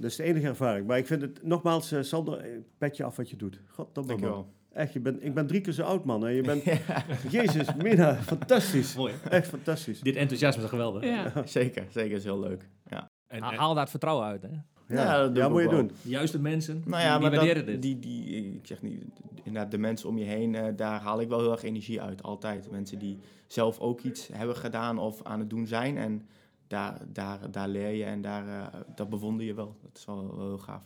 [0.00, 0.86] Dat is de enige ervaring.
[0.86, 2.44] Maar ik vind het, nogmaals, uh, Sander,
[2.78, 3.60] petje af wat je doet.
[3.66, 4.52] God, je wel.
[4.72, 6.26] Echt, je bent, ik ben drie keer zo oud, man.
[6.26, 6.80] En je bent, ja.
[7.30, 8.96] Jezus, Mina, fantastisch.
[8.96, 9.14] Mooi.
[9.30, 10.00] Echt fantastisch.
[10.00, 11.04] Dit enthousiasme is geweldig.
[11.04, 11.32] Ja.
[11.46, 12.68] zeker, zeker, is heel leuk.
[12.86, 13.10] Ja.
[13.26, 14.48] En, en, haal daar het vertrouwen uit, hè?
[14.48, 15.78] Ja, ja, dat ja moet je wel.
[15.78, 15.90] doen.
[16.02, 17.82] De juiste mensen, nou ja, die, die maar waarderen dat, dit.
[17.82, 19.04] Die, die, ik zeg niet,
[19.42, 22.22] inderdaad, de mensen om je heen, uh, daar haal ik wel heel erg energie uit.
[22.22, 22.70] Altijd.
[22.70, 25.98] Mensen die zelf ook iets hebben gedaan of aan het doen zijn.
[25.98, 26.26] En
[26.70, 29.76] daar, daar, daar leer je en daar, uh, dat bewonder je wel.
[29.82, 30.82] Dat is wel, wel heel gaaf.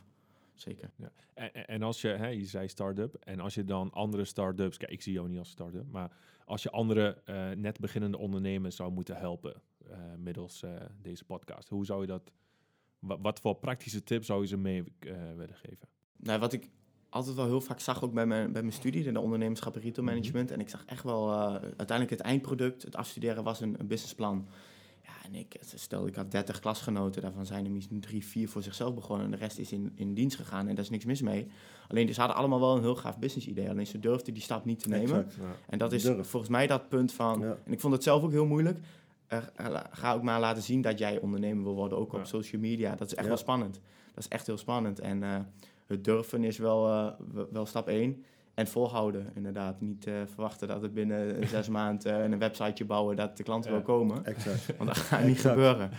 [0.55, 0.91] Zeker.
[0.97, 1.13] Ja.
[1.35, 4.91] En, en als je, hè, je zei start-up, en als je dan andere start-ups, kijk,
[4.91, 6.11] ik zie jou niet als start-up, maar
[6.45, 9.55] als je andere uh, net beginnende ondernemers zou moeten helpen
[9.87, 10.65] uh, middels
[11.03, 12.33] deze podcast, hoe zou je dat,
[12.99, 14.85] wat, wat voor praktische tips zou je ze mee
[15.37, 15.89] willen geven?
[16.17, 16.71] Nou, wat ik
[17.09, 19.81] altijd wel heel vaak zag, ook bij mijn, bij mijn studie, in de ondernemerschap en
[19.81, 20.61] retail management, mm -hmm.
[20.61, 24.49] en ik zag echt wel, uiteindelijk het eindproduct, het afstuderen was een, een businessplan
[25.25, 28.95] en ik, stel, ik had 30 klasgenoten, daarvan zijn er misschien drie, vier voor zichzelf
[28.95, 29.25] begonnen.
[29.25, 31.47] En de rest is in, in dienst gegaan en daar is niks mis mee.
[31.89, 33.71] Alleen ze hadden allemaal wel een heel gaaf business idee.
[33.71, 35.17] Alleen ze durfden die stap niet te nemen.
[35.17, 35.35] Exact.
[35.35, 35.57] Ja.
[35.69, 36.29] En dat is Durf.
[36.29, 37.41] volgens mij dat punt van.
[37.41, 37.57] Ja.
[37.65, 38.79] En ik vond het zelf ook heel moeilijk.
[39.91, 42.19] Ga ook maar laten zien dat jij ondernemer wil worden, ook Ja.
[42.19, 42.95] op social media.
[42.95, 43.81] Dat is echt wel spannend.
[44.15, 44.99] Dat is echt heel spannend.
[45.01, 45.37] En eh,
[45.87, 48.25] het durven is wel, eh, wel- wel stap één.
[48.55, 49.81] En volhouden, inderdaad.
[49.81, 53.71] Niet eh, verwachten dat het binnen zes maanden eh, een websiteje bouwen dat de klanten
[53.71, 53.77] Ja.
[53.77, 54.25] wel komen.
[54.25, 55.91] Exact, Want dat gaat niet gebeuren.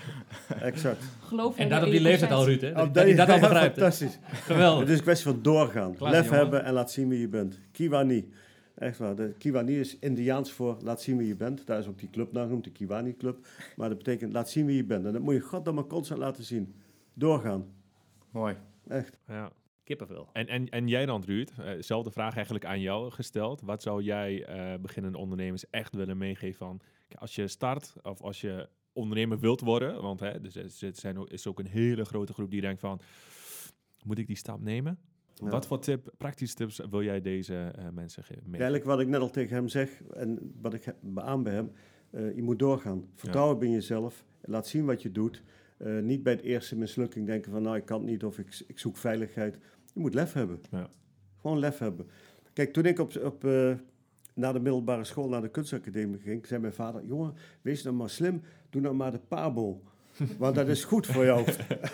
[0.61, 1.03] exact.
[1.19, 2.45] Geloof En dat op in die je leeftijd al.
[2.45, 2.73] Ruud, hè?
[2.73, 3.77] Dat hij dat al begrijpt.
[3.77, 4.19] Fantastisch.
[4.31, 4.79] Geweldig.
[4.79, 5.95] Het is een kwestie van doorgaan.
[5.95, 6.39] Klaar, Lef jongen.
[6.39, 7.59] hebben en laat zien wie je bent.
[7.71, 8.31] Kiwani.
[8.75, 9.15] Echt waar.
[9.15, 11.65] De Kiwani is Indiaans voor laat zien wie je bent.
[11.67, 13.37] Daar is ook die club naar genoemd, de Kiwani Club.
[13.75, 15.05] Maar dat betekent laat zien wie je bent.
[15.05, 16.73] En dat moet je goddamme constant laten zien.
[17.13, 17.65] Doorgaan.
[18.31, 18.55] Mooi.
[18.87, 19.17] Echt.
[19.27, 19.51] Ja.
[19.85, 20.29] Kippenvel.
[20.33, 21.49] En, en, en jij dan, Ruud?
[21.57, 23.61] Eh, Zelfde vraag eigenlijk aan jou gesteld.
[23.61, 26.79] Wat zou jij eh, beginnende ondernemers echt willen meegeven van...
[27.07, 30.01] kijk, Als je start of als je ondernemer wilt worden...
[30.01, 32.99] want hè, dus er zijn ook, is ook een hele grote groep die denkt van...
[34.03, 34.97] moet ik die stap nemen?
[35.33, 35.49] Ja.
[35.49, 38.43] Wat voor tip, praktische tips wil jij deze eh, mensen geven?
[38.45, 41.71] Ja, Eigenlijk wat ik net al tegen hem zeg en wat ik beaam bij hem.
[42.09, 43.05] eh, je moet doorgaan.
[43.15, 44.25] Vertrouwen in jezelf.
[44.41, 45.43] Laat zien wat je doet.
[45.77, 48.63] Eh, niet bij het eerste mislukking denken van nou ik kan het niet of ik,
[48.67, 49.57] ik zoek veiligheid.
[49.95, 50.61] Je moet lef hebben.
[50.71, 50.87] Ja.
[51.41, 52.07] Gewoon lef hebben.
[52.53, 53.71] Kijk, toen ik op, op, eh,
[54.33, 58.09] naar de middelbare school, naar de kunstacademie ging, zei mijn vader, jongen, wees nou maar
[58.09, 59.81] slim, doe nou maar de pabo.
[60.37, 61.45] Want dat is goed voor jou.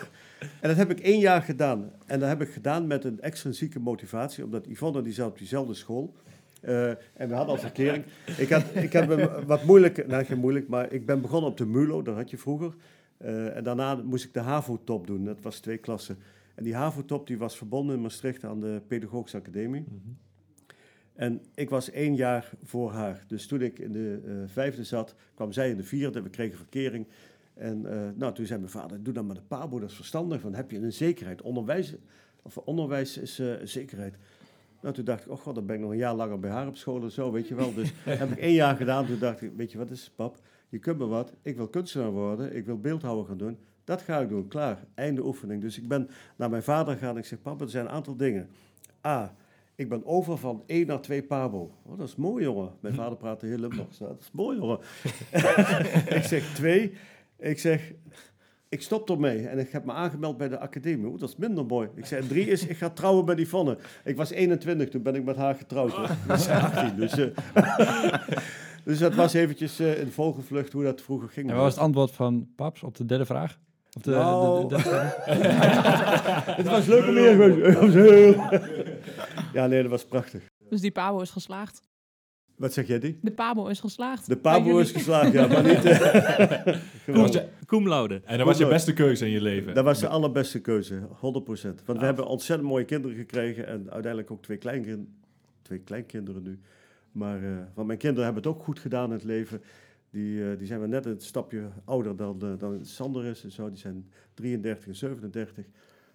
[0.62, 1.92] en dat heb ik één jaar gedaan.
[2.06, 5.74] En dat heb ik gedaan met een extrinsieke motivatie, omdat Yvonne die zat op diezelfde
[5.74, 6.14] school.
[6.60, 8.04] Eh, en we hadden al verkering.
[8.36, 11.66] Ik, had, ik heb wat moeilijk, nou geen moeilijk, maar ik ben begonnen op de
[11.66, 12.74] MULO, dat had je vroeger.
[13.16, 16.18] Eh, en daarna moest ik de HAVO-top doen, dat was twee klassen.
[16.54, 19.84] En die HAVO-top die was verbonden in Maastricht aan de Pedagogische Academie.
[19.88, 20.12] Mhm.
[21.12, 23.24] En ik was één jaar voor haar.
[23.26, 26.22] Dus toen ik in de eh, vijfde zat, kwam zij in de vierde.
[26.22, 27.06] We kregen verkering.
[27.54, 30.42] En eh, nou, toen zei mijn vader, doe dan maar de pabo, dat is verstandig.
[30.42, 31.42] Dan heb je een zekerheid.
[31.42, 31.94] Onderwijs,
[32.42, 34.16] of onderwijs is eh, zekerheid.
[34.80, 36.66] Nou, toen dacht ik, oh god, dan ben ik nog een jaar langer bij haar
[36.66, 37.74] op school en zo, weet je wel.
[37.74, 39.06] Dus heb ik één jaar gedaan.
[39.06, 40.38] Toen dacht ik, weet je wat is, pap?
[40.68, 41.32] Je kunt me wat.
[41.42, 42.56] Ik wil kunstenaar worden.
[42.56, 43.58] Ik wil beeldhouwer gaan doen.
[43.84, 44.48] Dat ga ik doen.
[44.48, 44.84] Klaar.
[44.94, 45.60] Einde oefening.
[45.60, 47.18] Dus ik ben naar mijn vader gegaan.
[47.18, 48.48] Ik zeg, papa, er zijn een aantal dingen.
[49.06, 49.34] A,
[49.74, 51.74] ik ben over van 1 naar 2 pabo.
[51.82, 52.70] Oh, dat is mooi, jongen.
[52.80, 53.98] Mijn vader praatte heel Limburgs.
[53.98, 54.78] Dat is mooi, jongen.
[56.18, 56.92] ik zeg 2.
[57.38, 57.92] Ik zeg,
[58.68, 59.46] ik stop ermee.
[59.46, 61.06] En ik heb me aangemeld bij de academie.
[61.06, 61.88] Oeh, dat is minder mooi.
[61.94, 63.78] Ik zei, 3 is, ik ga trouwen met Yvonne.
[64.04, 65.92] Ik was 21, toen ben ik met haar getrouwd.
[65.92, 66.04] Hoor.
[66.04, 67.14] Ik was 18, dus...
[68.84, 71.48] dus dat was eventjes eh, in vogelvlucht hoe dat vroeger ging.
[71.48, 73.58] En wat was het antwoord van Paps op de derde vraag?
[73.96, 74.68] Op de, Nou.
[74.68, 74.88] de- de- de-
[76.60, 78.36] Het was leuk om hier
[79.52, 80.42] Ja, nee, dat was prachtig.
[80.68, 81.82] Dus die pabo is geslaagd.
[82.56, 83.18] Wat zeg jij, die?
[83.22, 84.26] De pabo is geslaagd.
[84.28, 85.84] De pabo is geslaagd, ja, maar niet...
[87.36, 88.20] eh, Cum laude.
[88.24, 89.74] En dat was je beste keuze in je leven?
[89.74, 91.84] Dat was de allerbeste keuze, 100%.
[91.84, 95.14] Want we hebben ontzettend mooie kinderen gekregen en uiteindelijk ook twee, kleinkin
[95.62, 96.58] twee kleinkinderen nu.
[97.12, 99.62] Maar eh, want mijn kinderen hebben het ook goed gedaan in het leven.
[100.12, 103.50] Die, eh, die zijn wel net een stapje ouder dan, eh, dan Sander is en
[103.52, 103.68] zo.
[103.68, 105.64] Die zijn 33 en 37.
[105.64, 105.70] En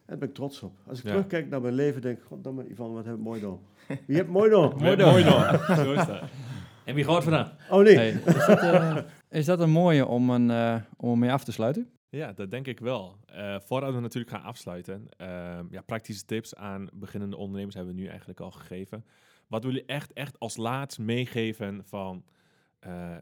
[0.06, 0.78] daar ben ik trots op.
[0.88, 1.12] Als ik Ja.
[1.12, 3.60] terugkijk naar mijn leven, denk ik, goddamme, Ivan, wat hebben we mooi dan.
[4.08, 4.74] Wie hebt mooi dan?
[4.82, 5.60] Mooi, mooi dan.
[5.86, 6.22] Zo is dat.
[6.86, 7.52] En wie gaat vandaan?
[7.70, 7.96] Oh nee.
[7.96, 8.98] Hey, is, dat, eh,
[9.30, 11.90] is dat een mooie om, een, eh, om mee af te sluiten?
[12.10, 13.18] Ja, dat denk ik wel.
[13.26, 18.02] Eh, voordat we natuurlijk gaan afsluiten, ehm, ja, praktische tips aan beginnende ondernemers hebben we
[18.02, 19.06] nu eigenlijk al gegeven.
[19.48, 22.24] Wat wil je echt, echt als laatst meegeven van
[22.80, 23.16] eh,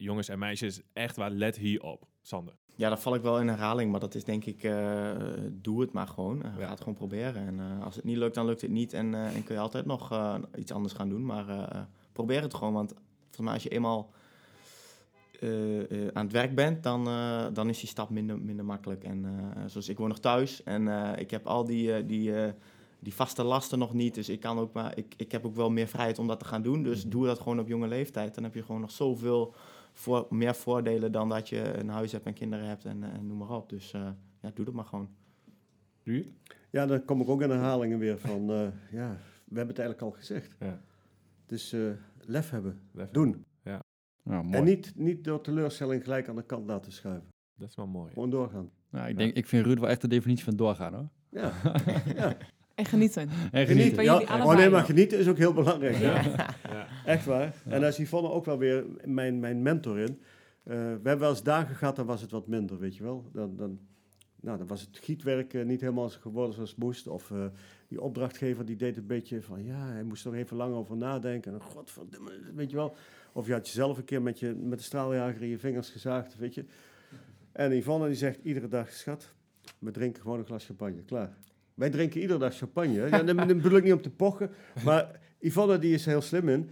[0.00, 2.06] jongens en meisjes, echt waar, let hier op.
[2.22, 2.54] Sander.
[2.74, 5.10] Ja, daar val ik wel in herhaling, maar dat is denk ik, eh,
[5.52, 6.42] doe het maar gewoon.
[6.42, 6.64] Eh, Ja.
[6.64, 7.46] Ga het gewoon proberen.
[7.46, 8.92] En eh, als het niet lukt, dan lukt het niet.
[8.92, 10.12] En, en kun je altijd nog
[10.56, 11.24] iets anders gaan doen.
[11.24, 14.10] Maar probeer het gewoon, want volgens mij als je eenmaal
[16.12, 17.04] aan het werk bent, dan,
[17.52, 19.04] dan is die stap minder, minder makkelijk.
[19.04, 19.26] En
[19.66, 20.88] zoals ik woon nog thuis en
[21.18, 22.32] ik heb al die, die,
[23.00, 24.14] die vaste lasten nog niet.
[24.14, 26.44] Dus ik, kan ook maar, ik, ik heb ook wel meer vrijheid om dat te
[26.44, 26.82] gaan doen.
[26.82, 28.34] Dus doe dat gewoon op jonge leeftijd.
[28.34, 29.54] Dan heb je gewoon nog zoveel
[29.92, 33.26] voor, meer voordelen dan dat je een huis hebt en kinderen hebt en, eh, en
[33.26, 33.68] noem maar op.
[33.68, 34.10] Dus eh,
[34.40, 35.08] ja, doe dat maar gewoon.
[36.70, 40.02] Ja, dan kom ik ook in herhalingen weer van, eh, ja, we hebben het eigenlijk
[40.02, 40.56] al gezegd.
[40.58, 40.80] Ja.
[41.46, 43.10] Dus eh, lef hebben, Lef.
[43.10, 43.44] doen.
[44.22, 44.56] Nou, mooi.
[44.56, 47.28] En niet, niet door teleurstelling gelijk aan de kant laten schuiven.
[47.56, 48.12] Dat is wel mooi.
[48.12, 48.70] Gewoon doorgaan.
[48.90, 51.08] Nou, ik, denk, ik vind Ruud wel echt de definitie van doorgaan hoor.
[51.28, 51.52] Ja,
[52.16, 52.36] ja.
[52.80, 53.30] En genieten.
[53.52, 54.04] En genieten.
[54.04, 55.96] Ja, oh nee, maar genieten is ook heel belangrijk.
[55.96, 56.22] Ja.
[56.22, 56.86] Ja.
[57.04, 57.54] Echt waar.
[57.64, 60.20] En daar is Yvonne ook wel weer mijn, mijn mentor in.
[60.62, 63.30] Eh, we hebben wel eens dagen gehad, dan was het wat minder, weet je wel.
[63.32, 63.78] Dan, dan,
[64.40, 67.06] nou, dan was het gietwerk eh, niet helemaal geworden zoals het moest.
[67.06, 67.44] Of eh,
[67.88, 71.52] die opdrachtgever die deed een beetje van, ja, hij moest er even lang over nadenken.
[71.52, 72.94] En godverdomme, weet je wel.
[73.32, 76.38] Of je had jezelf een keer met, je, met de straaljager in je vingers gezaagd,
[76.38, 76.64] weet je.
[77.52, 79.34] En Yvonne die zegt iedere dag, schat,
[79.78, 81.02] we drinken gewoon een glas champagne.
[81.02, 81.36] Klaar.
[81.74, 83.08] Wij drinken iedere dag champagne.
[83.08, 84.50] Ja, dan, dan bedoel ik niet om te pochen.
[84.84, 86.70] Maar Yvonne die is er heel slim in.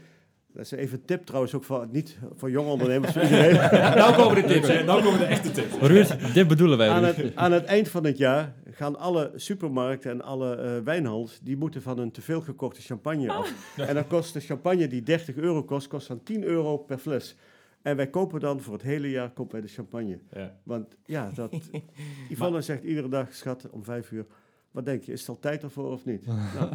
[0.53, 3.15] Dat is even een tip trouwens ook voor, niet voor jonge ondernemers.
[4.01, 4.85] nou komen de tips, hè.
[4.85, 5.75] Nou komen de echte tips.
[5.81, 6.89] Ruud, dit bedoelen wij.
[6.89, 11.41] aan, het, aan het eind van het jaar gaan alle supermarkten en alle eh, wijnhandels...
[11.43, 13.75] die moeten van hun teveel gekochte champagne af.
[13.77, 17.37] En dan kost de champagne die 30 euro kost, kost dan 10 euro per fles.
[17.83, 20.19] En wij kopen dan voor het hele jaar kopen wij de champagne.
[20.33, 20.57] Ja.
[20.63, 21.55] Want ja, dat,
[22.31, 24.27] Yvonne zegt iedere dag, schat, om vijf uur...
[24.71, 26.27] Wat denk je, is het al tijd ervoor of niet?
[26.55, 26.71] Nou,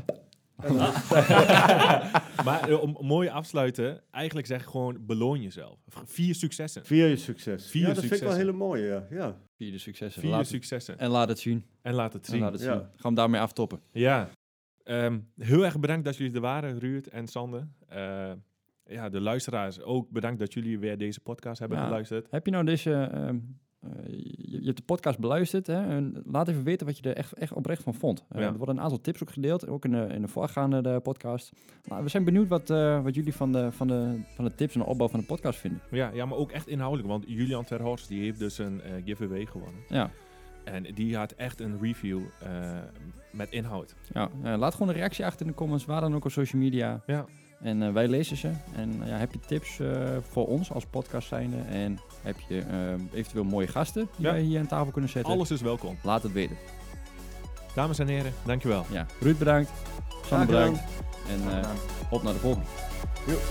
[2.46, 5.80] Maar eh, om mooi afsluiten, eigenlijk zeg ik gewoon beloon jezelf.
[6.06, 6.86] Vier successen.
[6.86, 7.70] vier je succes.
[7.70, 9.06] Vier ja, dat vind ik wel hele mooie, ja.
[9.10, 9.38] ja.
[9.58, 10.22] Vierde successen.
[10.22, 11.00] Vier Laat- successen.
[11.00, 11.66] En laat het zien.
[11.82, 12.42] En laat het En zien.
[12.42, 12.72] laat het Ja.
[12.72, 12.80] zien.
[12.82, 13.80] Gaan we hem daarmee aftoppen.
[13.92, 14.30] Ja.
[14.84, 17.68] Ehm, heel erg bedankt dat jullie er waren, Ruud en Sander.
[17.88, 18.32] Eh,
[18.86, 21.84] ja, de luisteraars ook bedankt dat jullie weer deze podcast hebben Ja.
[21.86, 22.28] geluisterd.
[22.32, 22.92] Heb je nou deze...
[22.94, 23.34] ehm, eh,
[24.08, 25.68] je, je hebt de podcast beluisterd.
[25.68, 25.88] Hè?
[25.88, 28.26] En laat even weten wat je er echt, echt oprecht van vond.
[28.30, 28.48] Eh, Ja.
[28.48, 29.68] Er worden een aantal tips ook gedeeld.
[29.68, 31.52] Ook in de, in de voorgaande de podcast.
[31.86, 34.74] Nou, we zijn benieuwd wat, eh, wat jullie van de, van, de, van de tips
[34.74, 35.82] en de opbouw van de podcast vinden.
[35.92, 39.46] Ja, ja, maar ook echt inhoudelijk, want Julian Terhorst die heeft dus een eh, giveaway
[39.46, 39.82] gewonnen.
[39.90, 40.10] Ja.
[40.64, 42.78] En die had echt een review eh,
[43.32, 43.96] met inhoud.
[44.14, 46.62] Ja, eh, laat gewoon een reactie achter in de comments, waar dan ook op social
[46.62, 47.02] media.
[47.06, 47.26] Ja.
[47.64, 48.52] En eh, wij lezen ze.
[48.76, 49.88] En eh, ja, heb je tips eh,
[50.32, 51.58] voor ons als podcast zijnde?
[51.58, 52.64] En heb je
[53.14, 54.32] eventueel mooie gasten die Ja.
[54.32, 55.34] wij hier aan tafel kunnen zetten?
[55.34, 55.98] Alles is welkom.
[56.04, 56.58] Laat het weten.
[57.76, 58.86] Dames en heren, dankjewel.
[58.90, 59.06] Ja.
[59.20, 59.72] Ruud bedankt.
[60.24, 60.46] Gedaan.
[60.46, 60.80] bedankt.
[61.30, 61.70] En eh,
[62.10, 62.68] op naar de volgende.
[63.28, 63.42] Joep.